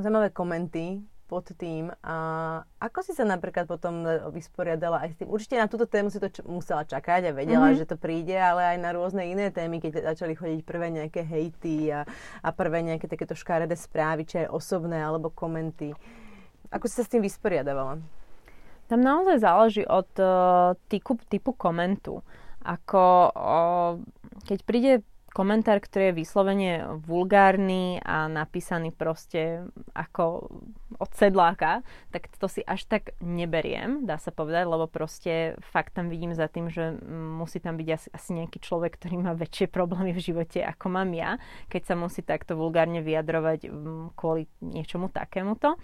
[0.00, 1.92] zaujímavé komenty pod tým.
[2.00, 2.16] A
[2.80, 5.28] ako si sa napríklad potom vysporiadala aj s tým?
[5.28, 7.84] Určite na túto tému si to č- musela čakať a vedela, mm-hmm.
[7.84, 11.92] že to príde, ale aj na rôzne iné témy, keď začali chodiť prvé nejaké hejty
[11.92, 12.08] a,
[12.40, 15.92] a prvé nejaké takéto škaredé správy, či aj osobné alebo komenty.
[16.72, 18.00] Ako si sa s tým vysporiadavala?
[18.90, 22.26] Tam naozaj záleží od uh, typu, typu komentu.
[22.66, 24.02] Ako uh,
[24.42, 24.92] keď príde
[25.30, 26.70] komentár, ktorý je vyslovene
[27.06, 29.62] vulgárny a napísaný proste
[29.94, 30.50] ako
[30.98, 36.10] od sedláka, tak to si až tak neberiem, dá sa povedať, lebo proste fakt tam
[36.10, 40.10] vidím za tým, že musí tam byť asi, asi nejaký človek, ktorý má väčšie problémy
[40.10, 41.38] v živote, ako mám ja,
[41.70, 43.70] keď sa musí takto vulgárne vyjadrovať
[44.18, 45.78] kvôli niečomu takémuto.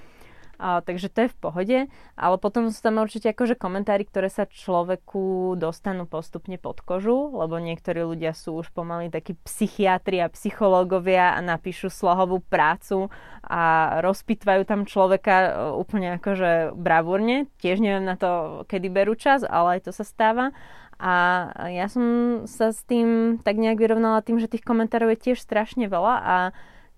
[0.56, 1.78] A, takže to je v pohode,
[2.16, 7.60] ale potom sú tam určite akože komentári, ktoré sa človeku dostanú postupne pod kožu, lebo
[7.60, 13.12] niektorí ľudia sú už pomaly takí psychiatri a psychológovia a napíšu slohovú prácu
[13.44, 17.46] a rozpitvajú tam človeka e, úplne akože bravúrne.
[17.60, 20.56] Tiež neviem na to, kedy berú čas, ale aj to sa stáva.
[20.96, 22.04] A ja som
[22.48, 26.36] sa s tým tak nejak vyrovnala tým, že tých komentárov je tiež strašne veľa a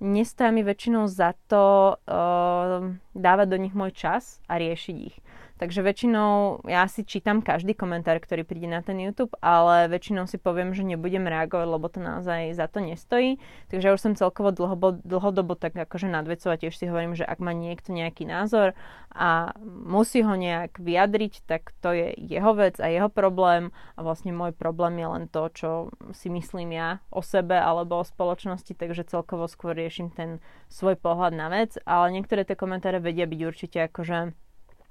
[0.00, 5.16] nestoja mi väčšinou za to uh, dávať do nich môj čas a riešiť ich.
[5.58, 10.38] Takže väčšinou ja si čítam každý komentár, ktorý príde na ten YouTube, ale väčšinou si
[10.38, 13.42] poviem, že nebudem reagovať, lebo to naozaj za to nestojí.
[13.66, 17.42] Takže ja už som celkovo dlhobo, dlhodobo tak akože nadvecovať, tiež si hovorím, že ak
[17.42, 18.78] má niekto nejaký názor
[19.10, 24.30] a musí ho nejak vyjadriť, tak to je jeho vec a jeho problém a vlastne
[24.30, 25.70] môj problém je len to, čo
[26.14, 30.38] si myslím ja o sebe alebo o spoločnosti, takže celkovo skôr riešim ten
[30.70, 34.47] svoj pohľad na vec, ale niektoré tie komentáre vedia byť určite akože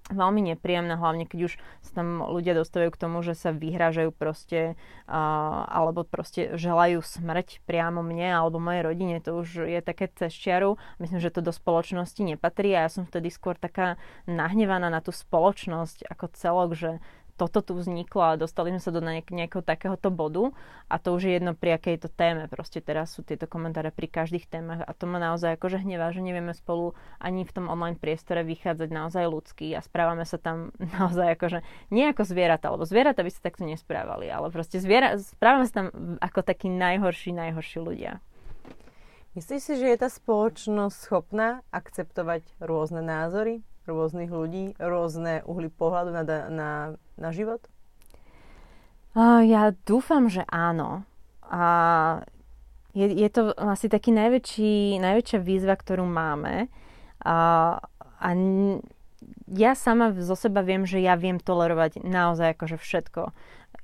[0.08, 4.80] veľmi nepríjemné, hlavne keď už sa tam ľudia dostávajú k tomu, že sa vyhrážajú proste
[5.08, 10.32] uh, alebo proste želajú smrť priamo mne alebo mojej rodine, to už je také cez
[10.32, 10.80] čiaru.
[11.04, 15.12] Myslím, že to do spoločnosti nepatrí a ja som vtedy skôr taká nahnevaná na tú
[15.12, 16.92] spoločnosť ako celok, že
[17.38, 20.52] toto tu vzniklo a dostali sme sa do nejak, nejakého takéhoto bodu
[20.90, 22.50] a to už je jedno pri akej to téme.
[22.50, 26.26] Proste teraz sú tieto komentáre pri každých témach a to ma naozaj akože hnevá, že
[26.26, 31.38] nevieme spolu ani v tom online priestore vychádzať naozaj ľudský a správame sa tam naozaj
[31.38, 31.62] akože
[31.94, 36.18] nie ako zvieratá, lebo zvieratá by sa takto nesprávali, ale proste zviera, správame sa tam
[36.18, 38.18] ako takí najhorší, najhorší ľudia.
[39.38, 43.62] Myslíš si, že je tá spoločnosť schopná akceptovať rôzne názory?
[43.88, 46.72] Rôznych ľudí, rôzne uhly pohľadu na, na,
[47.16, 47.64] na život?
[49.18, 51.08] Ja dúfam, že áno.
[51.42, 51.64] A
[52.94, 56.70] je, je to asi taký najväčší, najväčšia výzva, ktorú máme.
[57.26, 57.36] A,
[58.02, 58.30] a
[59.50, 63.34] ja sama zo seba viem, že ja viem tolerovať naozaj akože všetko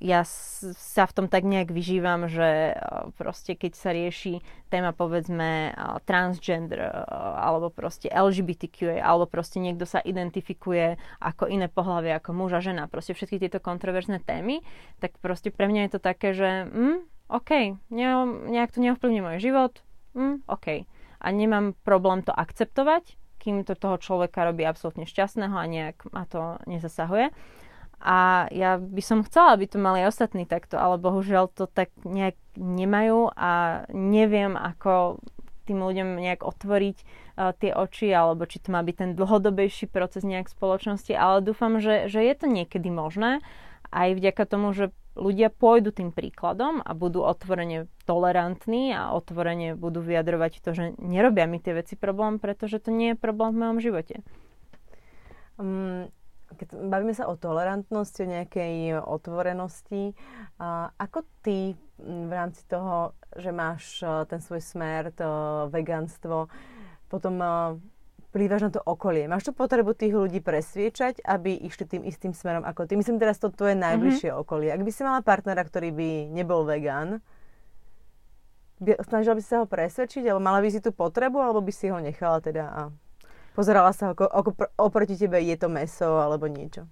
[0.04, 2.76] ja sa v tom tak nejak vyžívam, že
[3.16, 5.72] proste keď sa rieši téma povedzme
[6.04, 7.08] transgender
[7.40, 12.92] alebo proste LGBTQ alebo proste niekto sa identifikuje ako iné pohľavie, ako muž a žena,
[12.92, 14.60] proste všetky tieto kontroverzné témy,
[15.00, 16.98] tak proste pre mňa je to také, že mm,
[17.32, 18.08] OK, ne,
[18.52, 19.80] nejak to neovplyvní môj život,
[20.20, 20.84] mm, OK.
[21.24, 26.28] A nemám problém to akceptovať, kým to toho človeka robí absolútne šťastného a nejak ma
[26.28, 27.32] to nezasahuje.
[28.04, 32.36] A ja by som chcela, aby to mali ostatní takto, ale bohužiaľ to tak nejak
[32.60, 35.24] nemajú a neviem, ako
[35.64, 40.28] tým ľuďom nejak otvoriť uh, tie oči, alebo či to má byť ten dlhodobejší proces
[40.28, 43.40] nejak spoločnosti, ale dúfam, že, že je to niekedy možné,
[43.88, 50.02] aj vďaka tomu, že ľudia pôjdu tým príkladom a budú otvorene tolerantní a otvorene budú
[50.02, 53.80] vyjadrovať to, že nerobia mi tie veci problém, pretože to nie je problém v mojom
[53.80, 54.16] živote.
[55.62, 56.10] Um,
[56.56, 60.18] keď bavíme sa o tolerantnosti, o nejakej otvorenosti,
[60.58, 65.28] a ako ty v rámci toho, že máš e, ten svoj smer, to
[65.70, 66.52] vegánstvo,
[67.08, 67.48] potom e,
[68.34, 69.30] plývaš na to okolie.
[69.30, 72.98] Máš tu potrebu tých ľudí presviečať, aby išli tým istým smerom ako ty.
[72.98, 74.44] Myslím teraz to tvoje najbližšie mm-hmm.
[74.44, 74.70] okolie.
[74.74, 77.22] Ak by si mala partnera, ktorý by nebol vegán,
[78.82, 81.88] snažila by si sa ho presvedčiť, alebo mala by si tú potrebu, alebo by si
[81.94, 82.82] ho nechala teda a
[83.54, 86.90] Pozerala sa, ako, ako pr- oproti tebe je to meso alebo niečo.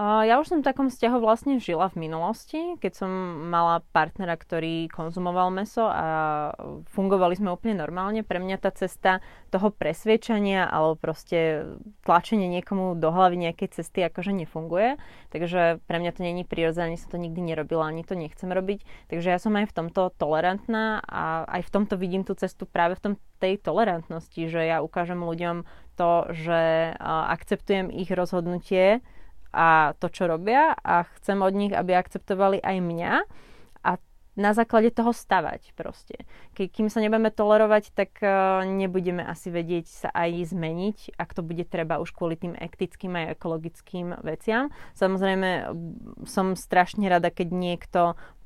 [0.00, 3.10] Ja už som v takom vzťahu vlastne žila v minulosti, keď som
[3.52, 6.56] mala partnera, ktorý konzumoval meso a
[6.96, 8.24] fungovali sme úplne normálne.
[8.24, 9.20] Pre mňa tá cesta
[9.52, 11.68] toho presviečania alebo proste
[12.08, 14.96] tlačenie niekomu do hlavy nejakej cesty akože nefunguje.
[15.36, 19.12] Takže pre mňa to není prirodzené, ani som to nikdy nerobila, ani to nechcem robiť.
[19.12, 22.96] Takže ja som aj v tomto tolerantná a aj v tomto vidím tú cestu práve
[22.96, 25.68] v tom tej tolerantnosti, že ja ukážem ľuďom
[26.00, 26.96] to, že
[27.28, 29.04] akceptujem ich rozhodnutie,
[29.50, 33.12] a to, čo robia a chcem od nich, aby akceptovali aj mňa
[33.82, 33.90] a
[34.38, 36.22] na základe toho stavať proste.
[36.54, 41.42] Ke, kým sa nebudeme tolerovať, tak uh, nebudeme asi vedieť sa aj zmeniť, ak to
[41.42, 44.70] bude treba už kvôli tým etickým aj ekologickým veciam.
[44.94, 45.74] Samozrejme,
[46.30, 48.00] som strašne rada, keď niekto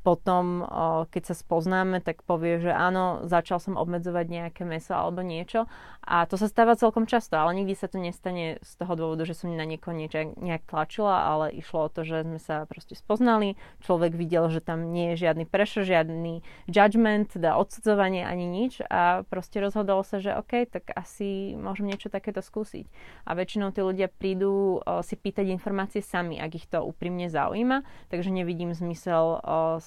[0.05, 0.69] potom,
[1.09, 5.65] keď sa spoznáme, tak povie, že áno, začal som obmedzovať nejaké meso alebo niečo.
[6.05, 9.33] A to sa stáva celkom často, ale nikdy sa to nestane z toho dôvodu, že
[9.33, 13.57] som na niekoho niečo nejak tlačila, ale išlo o to, že sme sa proste spoznali.
[13.81, 19.25] Človek videl, že tam nie je žiadny pressure, žiadny judgment, teda odsudzovanie ani nič a
[19.25, 22.85] proste rozhodol sa, že OK, tak asi môžem niečo takéto skúsiť.
[23.25, 27.81] A väčšinou tí ľudia prídu si pýtať informácie sami, ak ich to úprimne zaujíma,
[28.13, 29.41] takže nevidím zmysel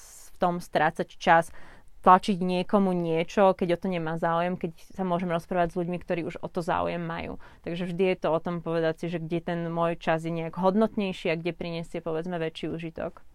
[0.08, 1.52] v tom strácať čas
[2.02, 6.20] tlačiť niekomu niečo, keď o to nemá záujem, keď sa môžem rozprávať s ľuďmi, ktorí
[6.24, 7.42] už o to záujem majú.
[7.66, 10.54] Takže vždy je to o tom povedať si, že kde ten môj čas je nejak
[10.54, 13.26] hodnotnejší a kde priniesie povedzme väčší užitok.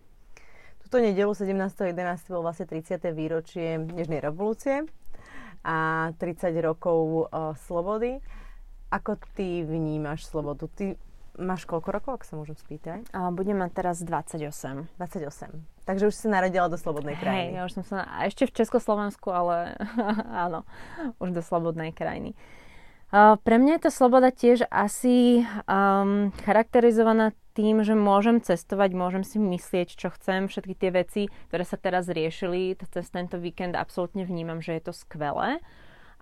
[0.88, 1.91] Tuto nedelu 17.11.
[2.31, 3.03] bol vlastne 30.
[3.12, 4.88] výročie Dnešnej revolúcie
[5.63, 8.19] a 30 rokov uh, slobody.
[8.91, 10.69] Ako ty vnímaš slobodu?
[10.69, 10.95] Ty
[11.39, 13.09] máš koľko rokov, ak sa môžem spýtať?
[13.15, 14.91] A budem mať teraz 28.
[15.01, 15.72] 28.
[15.84, 17.52] Takže už si naradila do slobodnej krajiny.
[17.52, 18.08] Hej, ja už som sa...
[18.08, 19.76] A ešte v Československu, ale
[20.48, 20.63] áno,
[21.19, 22.36] už do slobodnej krajiny.
[23.13, 29.22] Uh, pre mňa je tá sloboda tiež asi um, charakterizovaná tým, že môžem cestovať, môžem
[29.22, 31.22] si myslieť, čo chcem, všetky tie veci,
[31.54, 35.62] ktoré sa teraz riešili cez tento víkend, absolútne vnímam, že je to skvelé.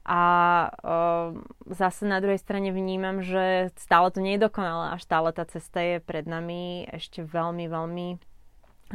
[0.04, 0.22] A
[0.68, 1.32] uh,
[1.72, 5.80] zase na druhej strane vnímam, že stále to nie je dokonalé a stále tá cesta
[5.80, 8.08] je pred nami ešte veľmi, veľmi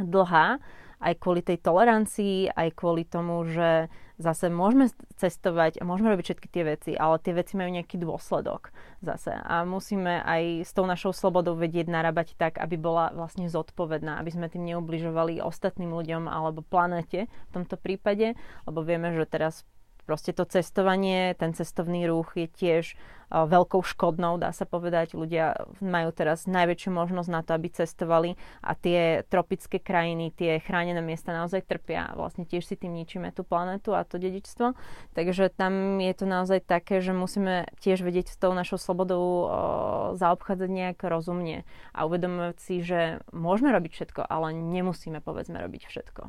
[0.01, 0.61] dlhá
[0.97, 4.89] aj kvôli tej tolerancii, aj kvôli tomu, že zase môžeme
[5.21, 8.73] cestovať a môžeme robiť všetky tie veci, ale tie veci majú nejaký dôsledok
[9.05, 9.37] zase.
[9.37, 14.31] A musíme aj s tou našou slobodou vedieť narábať tak, aby bola vlastne zodpovedná, aby
[14.33, 18.33] sme tým neubližovali ostatným ľuďom alebo planete v tomto prípade,
[18.65, 19.69] lebo vieme, že teraz
[20.07, 22.95] proste to cestovanie, ten cestovný ruch je tiež
[23.27, 25.19] veľkou škodnou, dá sa povedať.
[25.19, 28.31] Ľudia majú teraz najväčšiu možnosť na to, aby cestovali
[28.63, 32.15] a tie tropické krajiny, tie chránené miesta naozaj trpia.
[32.15, 34.79] Vlastne tiež si tým ničíme tú planetu a to dedičstvo.
[35.19, 39.45] Takže tam je to naozaj také, že musíme tiež vedieť s tou našou slobodou o,
[40.15, 46.23] zaobchádzať nejak rozumne a uvedomovať si, že môžeme robiť všetko, ale nemusíme povedzme robiť všetko.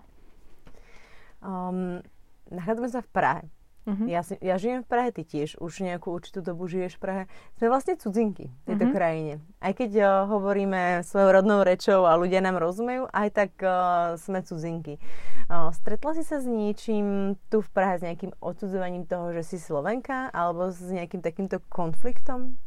[1.45, 2.01] Um,
[2.49, 3.41] nachádzame sa v Prahe.
[3.87, 4.03] Uh-huh.
[4.03, 7.23] Ja, si, ja žijem v Prahe, ty tiež už nejakú určitú dobu žiješ v Prahe.
[7.55, 8.97] Sme vlastne cudzinky v tejto uh-huh.
[8.99, 9.33] krajine.
[9.63, 14.43] Aj keď uh, hovoríme svojou rodnou rečou a ľudia nám rozumejú, aj tak uh, sme
[14.43, 14.99] cudzinky.
[15.47, 19.57] Uh, stretla si sa s niečím tu v Prahe, s nejakým odsudzovaním toho, že si
[19.57, 22.59] Slovenka, alebo s nejakým takýmto konfliktom?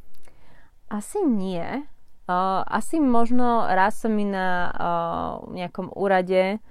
[0.89, 1.85] Asi nie.
[2.25, 6.65] Uh, asi možno raz som mi na uh, nejakom úrade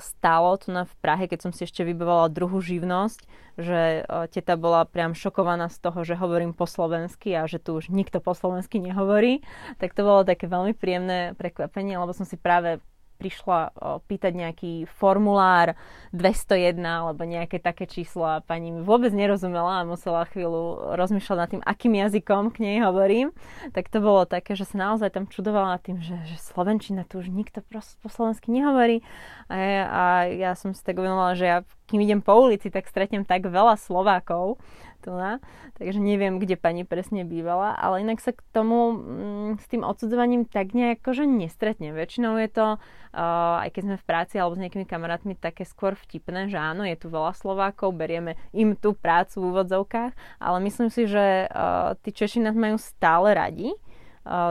[0.00, 3.20] stalo tu na v Prahe, keď som si ešte vybavovala druhú živnosť,
[3.54, 7.78] že uh, teta bola priam šokovaná z toho, že hovorím po slovensky a že tu
[7.78, 9.46] už nikto po slovensky nehovorí.
[9.78, 12.82] Tak to bolo také veľmi príjemné prekvapenie, lebo som si práve
[13.24, 13.72] prišla
[14.04, 15.80] pýtať nejaký formulár
[16.12, 21.48] 201 alebo nejaké také číslo a pani mi vôbec nerozumela a musela chvíľu rozmýšľať nad
[21.48, 23.32] tým, akým jazykom k nej hovorím,
[23.72, 27.32] tak to bolo také, že sa naozaj tam čudovala tým, že, že Slovenčina tu už
[27.32, 29.00] nikto po slovensky nehovorí.
[29.48, 29.56] A,
[29.88, 33.44] a ja som si tak uvedomila, že ja kým idem po ulici, tak stretnem tak
[33.44, 34.56] veľa Slovákov,
[35.04, 35.44] tu na,
[35.76, 40.48] takže neviem, kde pani presne bývala, ale inak sa k tomu mm, s tým odsudzovaním
[40.48, 41.92] tak nejako, že nestretnem.
[41.92, 45.92] Väčšinou je to, uh, aj keď sme v práci alebo s nejakými kamarátmi, také skôr
[45.92, 50.88] vtipné, že áno, je tu veľa Slovákov, berieme im tú prácu v úvodzovkách, ale myslím
[50.88, 53.76] si, že uh, tí Češi nás majú stále radi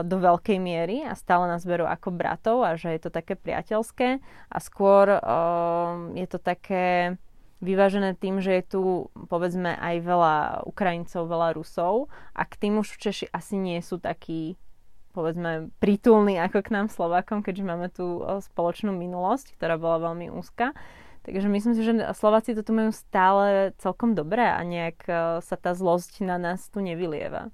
[0.06, 4.22] do veľkej miery a stále nás berú ako bratov a že je to také priateľské
[4.46, 5.18] a skôr
[6.14, 7.18] je to také
[7.64, 8.82] vyvážené tým, že je tu
[9.32, 10.34] povedzme aj veľa
[10.68, 14.60] Ukrajincov, veľa Rusov a k tým už Češi asi nie sú takí
[15.16, 20.76] povedzme prítulní ako k nám Slovákom, keďže máme tú spoločnú minulosť, ktorá bola veľmi úzka.
[21.24, 24.98] Takže myslím si, že Slováci to tu majú stále celkom dobré a nejak
[25.40, 27.48] sa tá zlosť na nás tu nevylieva.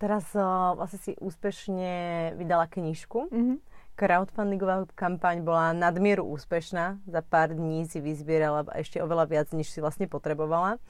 [0.00, 3.28] Teraz uh, vlastne si úspešne vydala knižku.
[3.28, 6.98] Mm-hmm crowdfundingová kampaň bola nadmieru úspešná.
[7.06, 10.82] Za pár dní si vyzbierala ešte oveľa viac, než si vlastne potrebovala.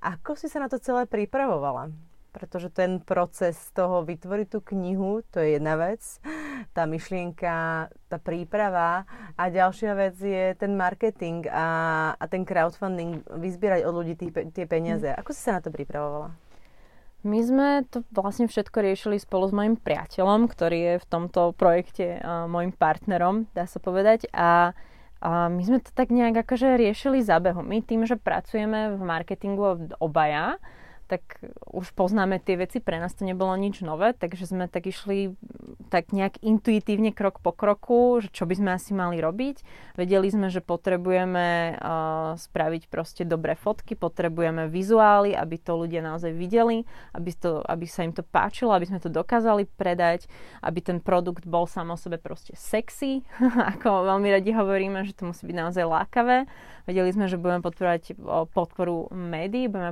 [0.00, 1.90] Ako si sa na to celé pripravovala?
[2.30, 6.04] Pretože ten proces toho vytvoriť tú knihu, to je jedna vec.
[6.76, 9.08] Tá myšlienka, tá príprava
[9.40, 11.66] a ďalšia vec je ten marketing a,
[12.12, 15.08] a ten crowdfunding, vyzbierať od ľudí tých, tie peniaze.
[15.16, 16.45] Ako si sa na to pripravovala?
[17.26, 22.22] My sme to vlastne všetko riešili spolu s mojim priateľom, ktorý je v tomto projekte
[22.22, 24.30] uh, môjim partnerom, dá sa povedať.
[24.30, 24.70] A,
[25.18, 27.66] a my sme to tak nejak akože riešili za behom.
[27.66, 30.62] My tým, že pracujeme v marketingu obaja,
[31.06, 31.38] tak
[31.70, 35.38] už poznáme tie veci, pre nás to nebolo nič nové, takže sme tak išli
[35.86, 39.62] tak nejak intuitívne krok po kroku, že čo by sme asi mali robiť.
[39.94, 46.34] Vedeli sme, že potrebujeme uh, spraviť proste dobré fotky, potrebujeme vizuály, aby to ľudia naozaj
[46.34, 46.82] videli,
[47.14, 50.26] aby, to, aby sa im to páčilo, aby sme to dokázali predať,
[50.60, 53.22] aby ten produkt bol sám o sebe proste sexy,
[53.78, 56.50] ako veľmi radi hovoríme, že to musí byť naozaj lákavé.
[56.86, 58.14] Vedeli sme, že budeme podporovať
[58.54, 59.90] podporu médií, budeme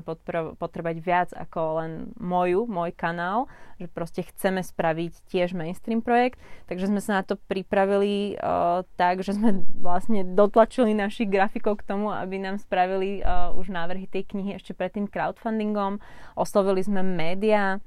[0.54, 3.44] potrebovať viac ako len moju, môj kanál,
[3.76, 9.20] že proste chceme spraviť tiež mainstream projekt, takže sme sa na to pripravili uh, tak,
[9.20, 14.24] že sme vlastne dotlačili našich grafikov k tomu, aby nám spravili uh, už návrhy tej
[14.32, 16.00] knihy ešte pred tým crowdfundingom.
[16.32, 17.84] Oslovili sme médiá,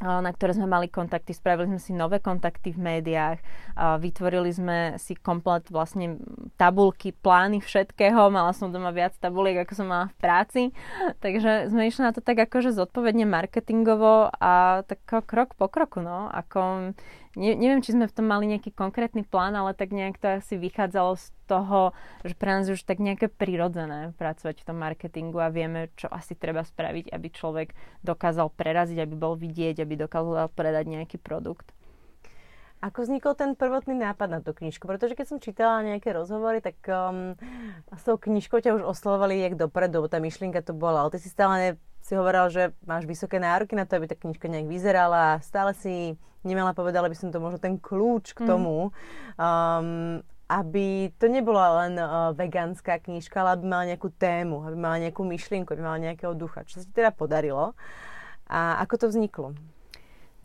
[0.00, 3.38] na ktoré sme mali kontakty, spravili sme si nové kontakty v médiách,
[4.00, 6.16] vytvorili sme si komplet vlastne
[6.56, 10.62] tabulky, plány všetkého, mala som doma viac tabuliek, ako som mala v práci,
[11.24, 16.32] takže sme išli na to tak akože zodpovedne marketingovo a tak krok po kroku, no,
[16.32, 16.92] ako
[17.36, 20.58] ne, neviem, či sme v tom mali nejaký konkrétny plán, ale tak nejak to asi
[20.58, 25.50] vychádzalo z toho, že pre nás už tak nejaké prirodzené pracovať v tom marketingu a
[25.50, 27.74] vieme, čo asi treba spraviť, aby človek
[28.06, 31.70] dokázal preraziť, aby bol vidieť, aby dokázal predať nejaký produkt.
[32.80, 34.88] Ako vznikol ten prvotný nápad na tú knižku?
[34.88, 37.36] Pretože keď som čítala nejaké rozhovory, tak um,
[37.92, 41.28] s tou knižkou ťa už oslovovali jak dopredu, tá myšlienka to bola, ale ty si
[41.28, 45.44] stále si hovoril, že máš vysoké nároky na to, aby tá knižka nejak vyzerala.
[45.44, 48.48] Stále si nemala povedala by som to možno ten kľúč k mhm.
[48.48, 48.76] tomu.
[49.36, 54.98] Um, aby to nebola len uh, vegánska knižka, ale aby mala nejakú tému, aby mala
[54.98, 57.78] nejakú myšlienku, aby mala nejakého ducha, čo sa ti teda podarilo.
[58.50, 59.54] A ako to vzniklo?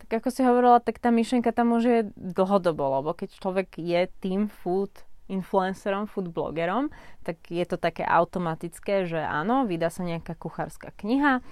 [0.06, 4.46] Tak ako si hovorila, tak tá myšlienka tam je dlhodobo, lebo keď človek je tým
[4.46, 6.94] food influencerom, food blogerom,
[7.26, 11.42] tak je to také automatické, že áno, vydá sa nejaká kuchárska kniha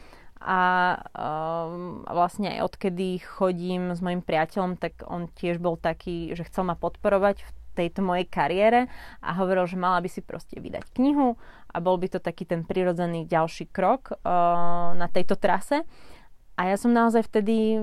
[0.44, 0.60] a
[1.16, 6.68] um, vlastne aj odkedy chodím s mojim priateľom, tak on tiež bol taký, že chcel
[6.68, 8.86] ma podporovať v tejto mojej kariére
[9.18, 11.34] a hovoril, že mala by si proste vydať knihu
[11.74, 15.82] a bol by to taký ten prirodzený ďalší krok uh, na tejto trase.
[16.54, 17.82] A ja som naozaj vtedy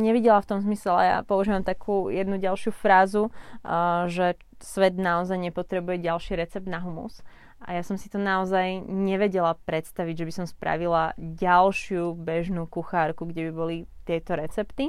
[0.00, 6.00] nevidela v tom zmysle, ja používam takú jednu ďalšiu frázu, uh, že svet naozaj nepotrebuje
[6.00, 7.20] ďalší recept na humus.
[7.60, 13.28] A ja som si to naozaj nevedela predstaviť, že by som spravila ďalšiu bežnú kuchárku,
[13.28, 13.76] kde by boli
[14.08, 14.88] tieto recepty.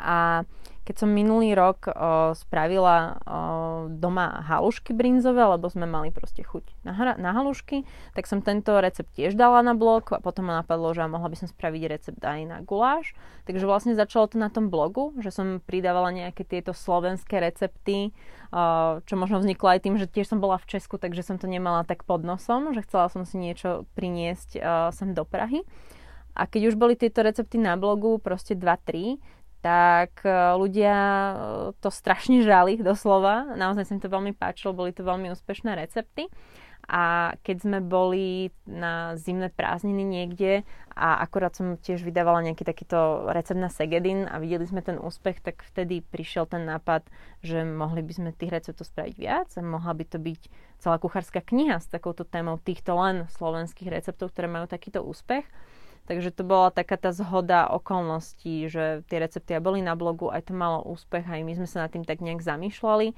[0.00, 0.48] A
[0.86, 1.92] keď som minulý rok o,
[2.38, 3.36] spravila o,
[3.90, 7.82] doma halušky brinzové, lebo sme mali proste chuť na, hra, na halušky,
[8.14, 11.36] tak som tento recept tiež dala na blog a potom ma napadlo, že mohla by
[11.42, 13.18] som spraviť recept aj na guláš.
[13.50, 18.14] Takže vlastne začalo to na tom blogu, že som pridávala nejaké tieto slovenské recepty,
[18.54, 21.50] o, čo možno vzniklo aj tým, že tiež som bola v Česku, takže som to
[21.50, 24.60] nemala tak pod nosom, že chcela som si niečo priniesť o,
[24.94, 25.66] sem do Prahy.
[26.36, 29.16] A keď už boli tieto recepty na blogu, proste 2-3,
[29.66, 31.34] tak e, ľudia e,
[31.82, 33.58] to strašne žali doslova.
[33.58, 36.30] Naozaj sa mi to veľmi páčilo, boli to veľmi úspešné recepty.
[36.86, 40.62] A keď sme boli na zimné prázdniny niekde
[40.94, 45.42] a akorát som tiež vydávala nejaký takýto recept na Segedin a videli sme ten úspech,
[45.42, 47.02] tak vtedy prišiel ten nápad,
[47.42, 50.40] že mohli by sme tých receptov spraviť viac a mohla by to byť
[50.78, 55.42] celá kuchárska kniha s takouto témou týchto len slovenských receptov, ktoré majú takýto úspech.
[56.06, 60.52] Takže to bola taká tá zhoda okolností, že tie recepty boli na blogu, aj to
[60.54, 63.10] malo úspech, aj my sme sa nad tým tak nejak zamýšľali.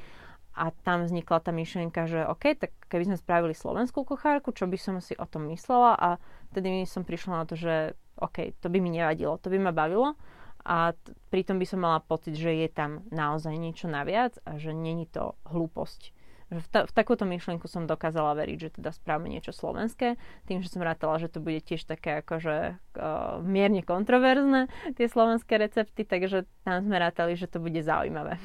[0.58, 4.74] A tam vznikla tá myšlienka, že OK, tak keby sme spravili slovenskú kuchárku, čo by
[4.74, 5.94] som si o tom myslela?
[5.94, 6.08] A
[6.50, 10.18] vtedy som prišla na to, že OK, to by mi nevadilo, to by ma bavilo.
[10.66, 14.74] A t- pritom by som mala pocit, že je tam naozaj niečo naviac a že
[14.74, 16.17] není to hlúposť
[16.48, 20.16] že v, ta, v takúto myšlienku som dokázala veriť, že teda správame niečo slovenské,
[20.48, 25.60] tým, že som rátala, že to bude tiež také akože uh, mierne kontroverzné, tie slovenské
[25.60, 28.40] recepty, takže tam sme rátali, že to bude zaujímavé.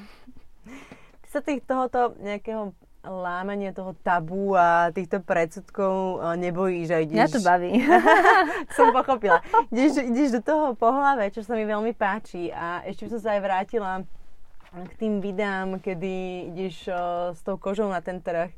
[1.24, 7.20] Ty sa tých tohoto nejakého lámanie toho tabu a týchto predsudkov nebojíš a ideš...
[7.20, 7.72] Mňa to baví.
[8.80, 9.44] som pochopila.
[9.68, 13.42] Ideš, ideš do toho pohľave, čo sa mi veľmi páči a ešte som sa aj
[13.44, 14.08] vrátila
[14.74, 18.50] k tým videám, kedy ideš uh, s tou kožou na ten trh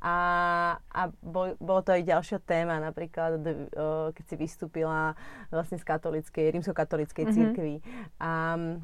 [0.00, 0.16] a,
[0.80, 5.12] a bol, bolo to aj ďalšia téma, napríklad uh, keď si vystúpila
[5.52, 7.36] vlastne z katolíckej, rímskokatolíckej mm-hmm.
[7.36, 7.74] církvy.
[8.16, 8.80] A um,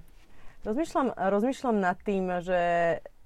[0.62, 2.60] rozmýšľam, rozmýšľam nad tým, že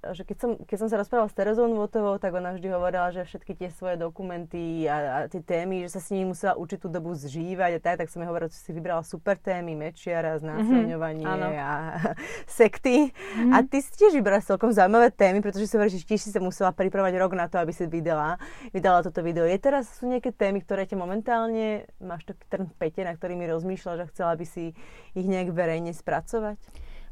[0.01, 3.29] že keď som, keď som sa rozprávala s Terezou Nvotovou, tak ona vždy hovorila, že
[3.29, 7.13] všetky tie svoje dokumenty a, a tie témy, že sa s nimi musela určitú dobu
[7.13, 11.61] zžívať a tak, tak som jej hovorila, že si vybrala super témy, mečiara, znásilňovanie mm-hmm,
[11.61, 11.73] a
[12.61, 13.13] sekty.
[13.13, 13.53] Mm-hmm.
[13.53, 16.41] A ty si tiež vybrala celkom zaujímavé témy, pretože si hovoríš, že tiež si sa
[16.41, 18.41] musela pripravať rok na to, aby si vydala,
[18.73, 19.45] vydala toto video.
[19.45, 23.99] Je teraz sú nejaké témy, ktoré ťa momentálne, máš taký trn pete, na ktorými rozmýšľaš
[24.01, 24.73] a chcela by si
[25.13, 26.57] ich nejak verejne spracovať?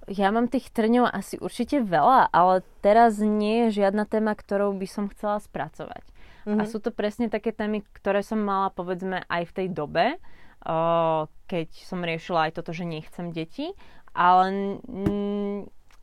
[0.08, 4.88] Ja mám tých trňov asi určite veľa, ale teraz nie je žiadna téma, ktorou by
[4.88, 6.00] som chcela spracovať.
[6.48, 6.58] Mm-hmm.
[6.58, 10.04] A sú to presne také témy, ktoré som mala povedzme aj v tej dobe,
[11.44, 13.76] keď som riešila aj toto, že nechcem deti,
[14.16, 14.80] ale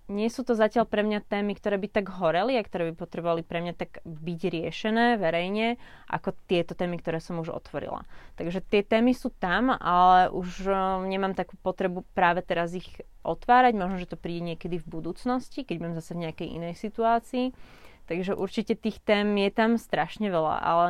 [0.05, 3.41] nie sú to zatiaľ pre mňa témy, ktoré by tak horeli a ktoré by potrebovali
[3.41, 8.05] pre mňa tak byť riešené verejne, ako tieto témy, ktoré som už otvorila.
[8.37, 10.77] Takže tie témy sú tam, ale už eh,
[11.09, 12.87] nemám takú potrebu práve teraz ich
[13.25, 13.73] otvárať.
[13.73, 17.57] Možno, že to príde niekedy v budúcnosti, keď budem zase v nejakej inej situácii.
[18.05, 20.87] Takže určite tých tém je tam strašne veľa, ale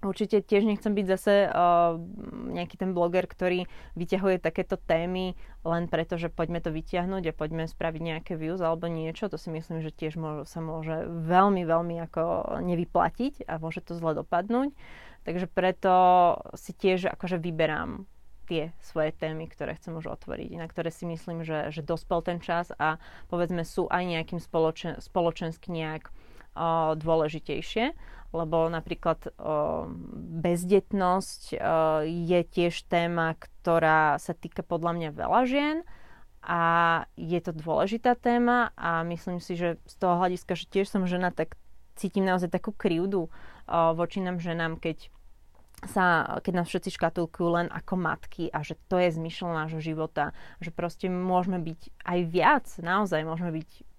[0.00, 2.00] Určite tiež nechcem byť zase uh,
[2.56, 3.68] nejaký ten bloger, ktorý
[4.00, 8.88] vyťahuje takéto témy len preto, že poďme to vyťahnuť a poďme spraviť nejaké views alebo
[8.88, 9.28] niečo.
[9.28, 12.22] To si myslím, že tiež môže, sa môže veľmi, veľmi ako
[12.64, 14.72] nevyplatiť a môže to zle dopadnúť.
[15.28, 15.92] Takže preto
[16.56, 18.08] si tiež akože vyberám
[18.50, 22.42] tie svoje témy, ktoré chcem už otvoriť, na ktoré si myslím, že, že dospel ten
[22.42, 22.98] čas a
[23.30, 26.10] povedzme sú aj nejakým spoločen, spoločensky nejak
[26.96, 27.94] dôležitejšie
[28.30, 29.34] lebo napríklad
[30.38, 31.58] bezdetnosť
[32.06, 35.76] je tiež téma, ktorá sa týka podľa mňa veľa žien
[36.40, 36.62] a
[37.18, 41.34] je to dôležitá téma a myslím si, že z toho hľadiska, že tiež som žena,
[41.34, 41.58] tak
[41.98, 43.28] cítim naozaj takú krivdu
[43.68, 45.10] voči nám ženám, keď
[45.90, 50.36] sa, keď nás všetci škatulkujú len ako matky a že to je zmyšľ nášho života,
[50.60, 53.89] že proste môžeme byť aj viac, naozaj môžeme byť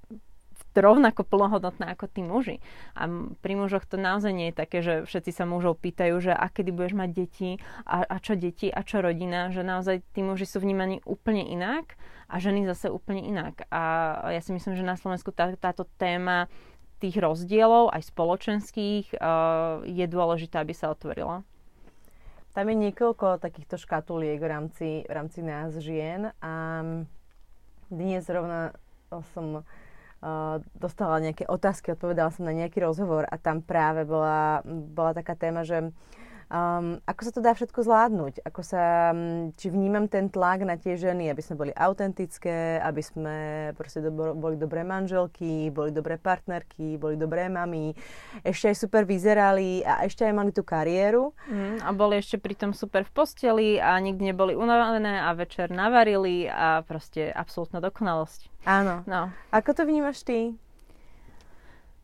[0.78, 2.64] rovnako plnohodnotná ako tí muži.
[2.96, 3.10] A
[3.44, 6.72] pri mužoch to naozaj nie je také, že všetci sa mužov pýtajú, že a kedy
[6.72, 7.50] budeš mať deti
[7.84, 12.00] a, a čo deti a čo rodina, že naozaj tí muži sú vnímaní úplne inak
[12.32, 13.68] a ženy zase úplne inak.
[13.68, 13.82] A
[14.32, 16.48] ja si myslím, že na Slovensku tá, táto téma
[17.02, 21.42] tých rozdielov, aj spoločenských, uh, je dôležité, aby sa otvorila.
[22.54, 26.84] Tam je niekoľko takýchto škatuliek v rámci, v rámci nás žien a
[27.88, 28.76] dnes zrovna
[29.36, 29.68] som
[30.78, 35.66] dostala nejaké otázky, odpovedala som na nejaký rozhovor a tam práve bola, bola taká téma,
[35.66, 35.90] že
[36.52, 38.44] Um, ako sa to dá všetko zvládnuť?
[38.44, 39.16] Ako sa,
[39.56, 43.36] či vnímam ten tlak na tie ženy, aby sme boli autentické, aby sme
[43.80, 47.96] proste do, boli dobré manželky, boli dobré partnerky, boli dobré mami,
[48.44, 51.32] ešte aj super vyzerali a ešte aj mali tú kariéru.
[51.48, 56.52] Mm, a boli ešte pritom super v posteli a nikdy neboli unavené a večer navarili
[56.52, 58.52] a proste absolútna dokonalosť.
[58.68, 59.08] Áno.
[59.08, 59.32] No.
[59.56, 60.60] Ako to vnímaš ty?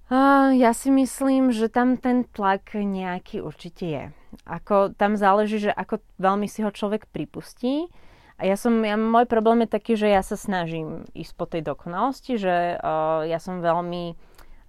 [0.08, 4.04] Ja si myslím, že tam ten tlak nejaký určite je.
[4.48, 7.92] Ako, tam záleží, že ako veľmi si ho človek pripustí.
[8.38, 11.66] A ja som, ja, môj problém je taký, že ja sa snažím ísť po tej
[11.66, 14.14] dokonalosti, že uh, ja som veľmi,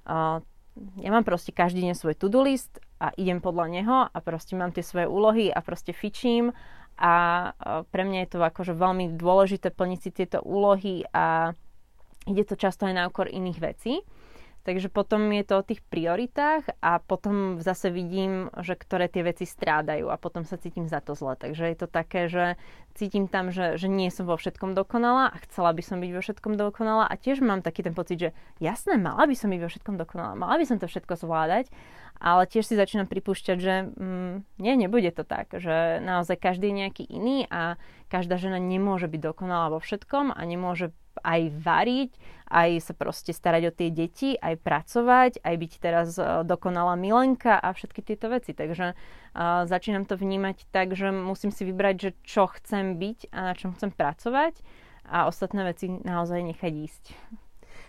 [0.08, 0.40] uh,
[0.98, 4.72] ja mám proste každý deň svoj to-do list a idem podľa neho a proste mám
[4.72, 6.56] tie svoje úlohy a proste fičím
[6.96, 7.12] a
[7.52, 11.52] uh, pre mňa je to akože veľmi dôležité plniť si tieto úlohy a
[12.24, 14.00] ide to často aj na úkor iných vecí.
[14.68, 19.48] Takže potom je to o tých prioritách a potom zase vidím, že ktoré tie veci
[19.48, 21.40] strádajú a potom sa cítim za to zle.
[21.40, 22.60] Takže je to také, že
[22.92, 26.20] cítim tam, že, že nie som vo všetkom dokonala a chcela by som byť vo
[26.20, 29.72] všetkom dokonala a tiež mám taký ten pocit, že jasné, mala by som byť vo
[29.72, 31.72] všetkom dokonala, mala by som to všetko zvládať,
[32.18, 36.78] ale tiež si začínam pripúšťať, že mm, nie, nebude to tak, že naozaj každý je
[36.86, 37.78] nejaký iný a
[38.10, 40.90] každá žena nemôže byť dokonalá vo všetkom a nemôže
[41.22, 42.12] aj variť,
[42.48, 47.58] aj sa proste starať o tie deti, aj pracovať, aj byť teraz e, dokonalá milenka
[47.58, 48.54] a všetky tieto veci.
[48.56, 53.52] Takže uh, začínam to vnímať tak, že musím si vybrať, že čo chcem byť a
[53.52, 54.62] na čom chcem pracovať
[55.08, 57.04] a ostatné veci naozaj nechať ísť.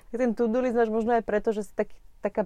[0.09, 2.43] Ten to-do list máš možno aj preto, že si taký, taká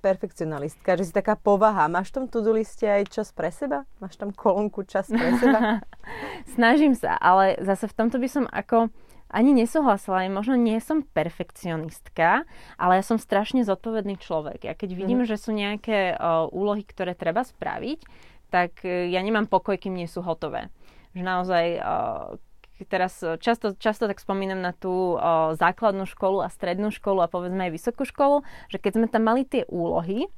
[0.00, 1.92] perfekcionalistka, že si taká povaha.
[1.92, 3.84] Máš v tom to-do liste aj čas pre seba?
[4.00, 5.84] Máš tam kolónku čas pre seba?
[6.56, 8.88] Snažím sa, ale zase v tomto by som ako
[9.30, 12.42] ani nesúhlasila, aj možno nie som perfekcionistka,
[12.74, 14.66] ale ja som strašne zodpovedný človek.
[14.66, 15.38] Ja keď vidím, mm-hmm.
[15.38, 18.02] že sú nejaké uh, úlohy, ktoré treba spraviť,
[18.50, 20.66] tak uh, ja nemám pokoj, kým nie sú hotové.
[21.14, 22.42] Že naozaj uh,
[22.86, 27.68] teraz často, často tak spomínam na tú uh, základnú školu a strednú školu a povedzme
[27.68, 30.30] aj vysokú školu, že keď sme tam mali tie úlohy,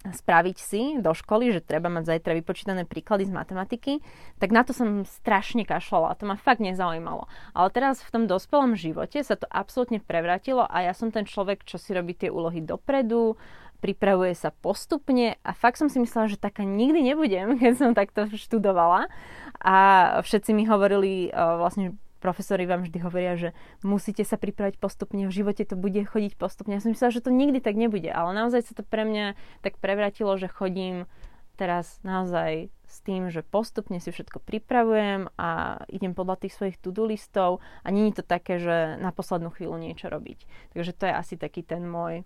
[0.00, 3.92] spraviť si do školy, že treba mať zajtra vypočítané príklady z matematiky,
[4.40, 6.16] tak na to som strašne kašľala.
[6.16, 7.28] To ma fakt nezaujímalo.
[7.52, 11.68] Ale teraz v tom dospelom živote sa to absolútne prevratilo a ja som ten človek,
[11.68, 13.36] čo si robí tie úlohy dopredu,
[13.80, 18.28] pripravuje sa postupne a fakt som si myslela, že taká nikdy nebudem, keď som takto
[18.28, 19.08] študovala.
[19.60, 19.76] A
[20.24, 25.64] všetci mi hovorili vlastne profesori vám vždy hovoria, že musíte sa pripraviť postupne, v živote
[25.64, 26.76] to bude chodiť postupne.
[26.76, 29.80] Ja som myslela, že to nikdy tak nebude, ale naozaj sa to pre mňa tak
[29.80, 31.08] prevratilo, že chodím
[31.56, 37.04] teraz naozaj s tým, že postupne si všetko pripravujem a idem podľa tých svojich to-do
[37.04, 40.48] listov a není to také, že na poslednú chvíľu niečo robiť.
[40.72, 42.24] Takže to je asi taký ten môj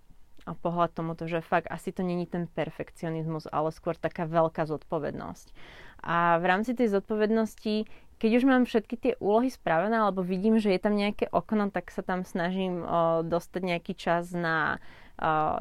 [0.53, 5.57] pohľad tomuto, že fakt asi to není ten perfekcionizmus, ale skôr taká veľká zodpovednosť.
[6.05, 10.71] A v rámci tej zodpovednosti keď už mám všetky tie úlohy spravené, alebo vidím, že
[10.71, 14.79] je tam nejaké okno, tak sa tam snažím o, dostať nejaký čas na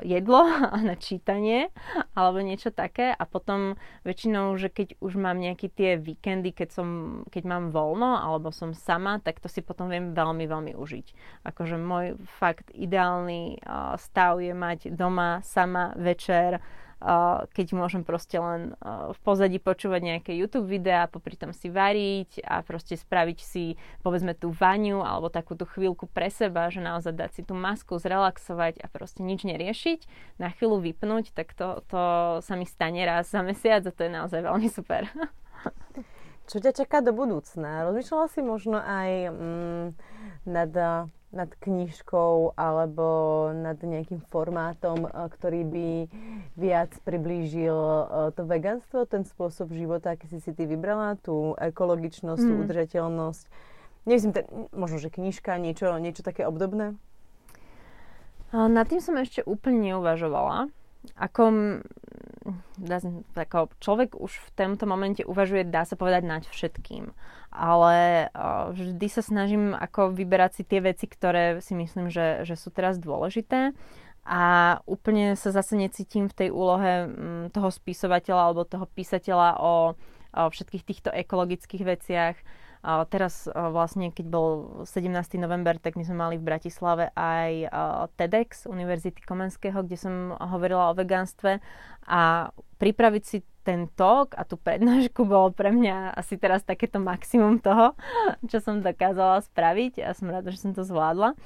[0.01, 0.43] jedlo
[0.76, 1.70] a na čítanie,
[2.18, 3.14] alebo niečo také.
[3.14, 6.88] A potom väčšinou, že keď už mám nejaké tie víkendy, keď, som,
[7.30, 11.08] keď mám voľno, alebo som sama, tak to si potom viem veľmi, veľmi užiť.
[11.45, 16.60] Akože môj fakt ideálny o, stav je mať doma sama večer
[17.51, 22.64] keď môžem proste len v pozadí počúvať nejaké YouTube videá, popri tom si variť a
[22.64, 23.76] proste spraviť si
[24.08, 27.99] povedzme tú vaňu alebo takú tú chvíľku pre seba, že naozaj dať si tú masku,
[27.99, 30.08] zrelaxovať a proste nič neriešiť,
[30.39, 32.01] na chvíľu vypnúť, tak to, to
[32.39, 35.04] sa mi stane raz za mesiac a to je naozaj veľmi super.
[36.43, 37.88] Čo ťa čaká do budúcna?
[37.88, 39.86] Rozmýšľala si možno aj mm,
[40.43, 40.72] nad
[41.34, 43.06] nad knižkou alebo
[43.52, 45.90] nad nejakým formátom, eh, ktorý by
[46.56, 48.06] viac priblížil eh,
[48.38, 52.48] to veganstvo, ten spôsob života, aký si si ty vybrala, tú ekologičnosť, mm.
[52.48, 53.44] tú udržateľnosť.
[54.06, 57.00] Neviem, ten, možno, že knižka, niečo, niečo také obdobné?
[58.54, 60.70] Nad tým som ešte úplne neuvažovala.
[61.18, 61.44] Ako
[63.34, 67.16] ako človek už v tomto momente uvažuje, dá sa povedať, nad všetkým.
[67.54, 68.28] Ale
[68.74, 73.00] vždy sa snažím ako vyberať si tie veci, ktoré si myslím, že, že sú teraz
[73.00, 73.72] dôležité
[74.24, 80.00] a úplne sa zase necítim v tej úlohe m, toho spisovateľa alebo toho písateľa o,
[80.32, 82.36] o všetkých týchto ekologických veciach.
[82.84, 84.50] Teraz vlastne, keď bol
[84.84, 85.40] 17.
[85.40, 87.72] november, tak my sme mali v Bratislave aj
[88.20, 91.64] TEDx Univerzity Komenského, kde som hovorila o vegánstve
[92.12, 92.52] a
[92.84, 97.96] pripraviť si ten tok a tú prednášku bolo pre mňa asi teraz takéto maximum toho,
[98.52, 101.40] čo som dokázala spraviť a som rada, že som to zvládla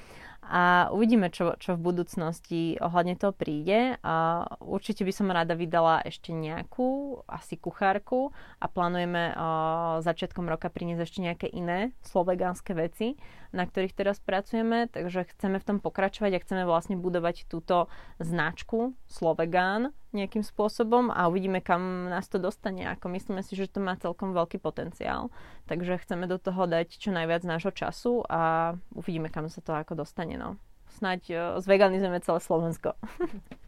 [0.48, 4.00] a uvidíme, čo, čo v budúcnosti ohľadne toho príde.
[4.00, 10.72] A určite by som rada vydala ešte nejakú, asi kuchárku a plánujeme uh, začiatkom roka
[10.72, 13.20] priniesť ešte nejaké iné slovegánske veci,
[13.52, 17.88] na ktorých teraz pracujeme, takže chceme v tom pokračovať a chceme vlastne budovať túto
[18.20, 22.88] značku Slovegán nejakým spôsobom a uvidíme, kam nás to dostane.
[22.88, 25.28] Ako myslíme si, že to má celkom veľký potenciál,
[25.68, 30.00] takže chceme do toho dať čo najviac nášho času a uvidíme, kam sa to ako
[30.00, 30.40] dostane.
[30.40, 30.56] No.
[30.96, 32.96] Snaď uh, zveganizujeme celé Slovensko.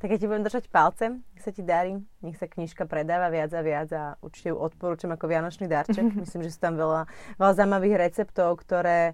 [0.00, 3.52] Tak ja ti budem držať palce, nech sa ti darí, nech sa knižka predáva viac
[3.52, 6.08] a viac a určite ju odporúčam ako vianočný darček.
[6.24, 7.04] Myslím, že sú tam veľa,
[7.36, 9.12] veľa zaujímavých receptov, ktoré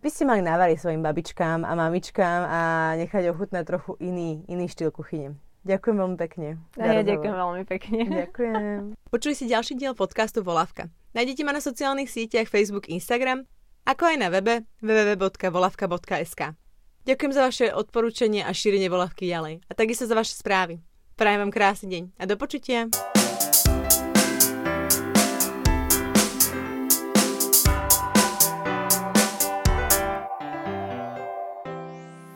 [0.00, 2.60] by ste mali navariť svojim babičkám a mamičkám a
[2.96, 5.36] nechať ochutnať trochu iný, iný štýl kuchyne.
[5.68, 6.48] Ďakujem veľmi pekne.
[6.80, 8.00] A ja ďakujem veľmi pekne.
[8.24, 8.80] Ďakujem.
[9.12, 10.88] Počuli si ďalší diel podcastu Volavka.
[11.12, 13.44] Nájdete ma na sociálnych sieťach Facebook, Instagram,
[13.84, 16.67] ako aj na webe www.volavka.sk.
[17.08, 19.64] Ďakujem za vaše odporúčanie a šírenie volavky ďalej.
[19.64, 20.84] A takisto za vaše správy.
[21.16, 22.92] Prajem vám krásny deň a do počutia.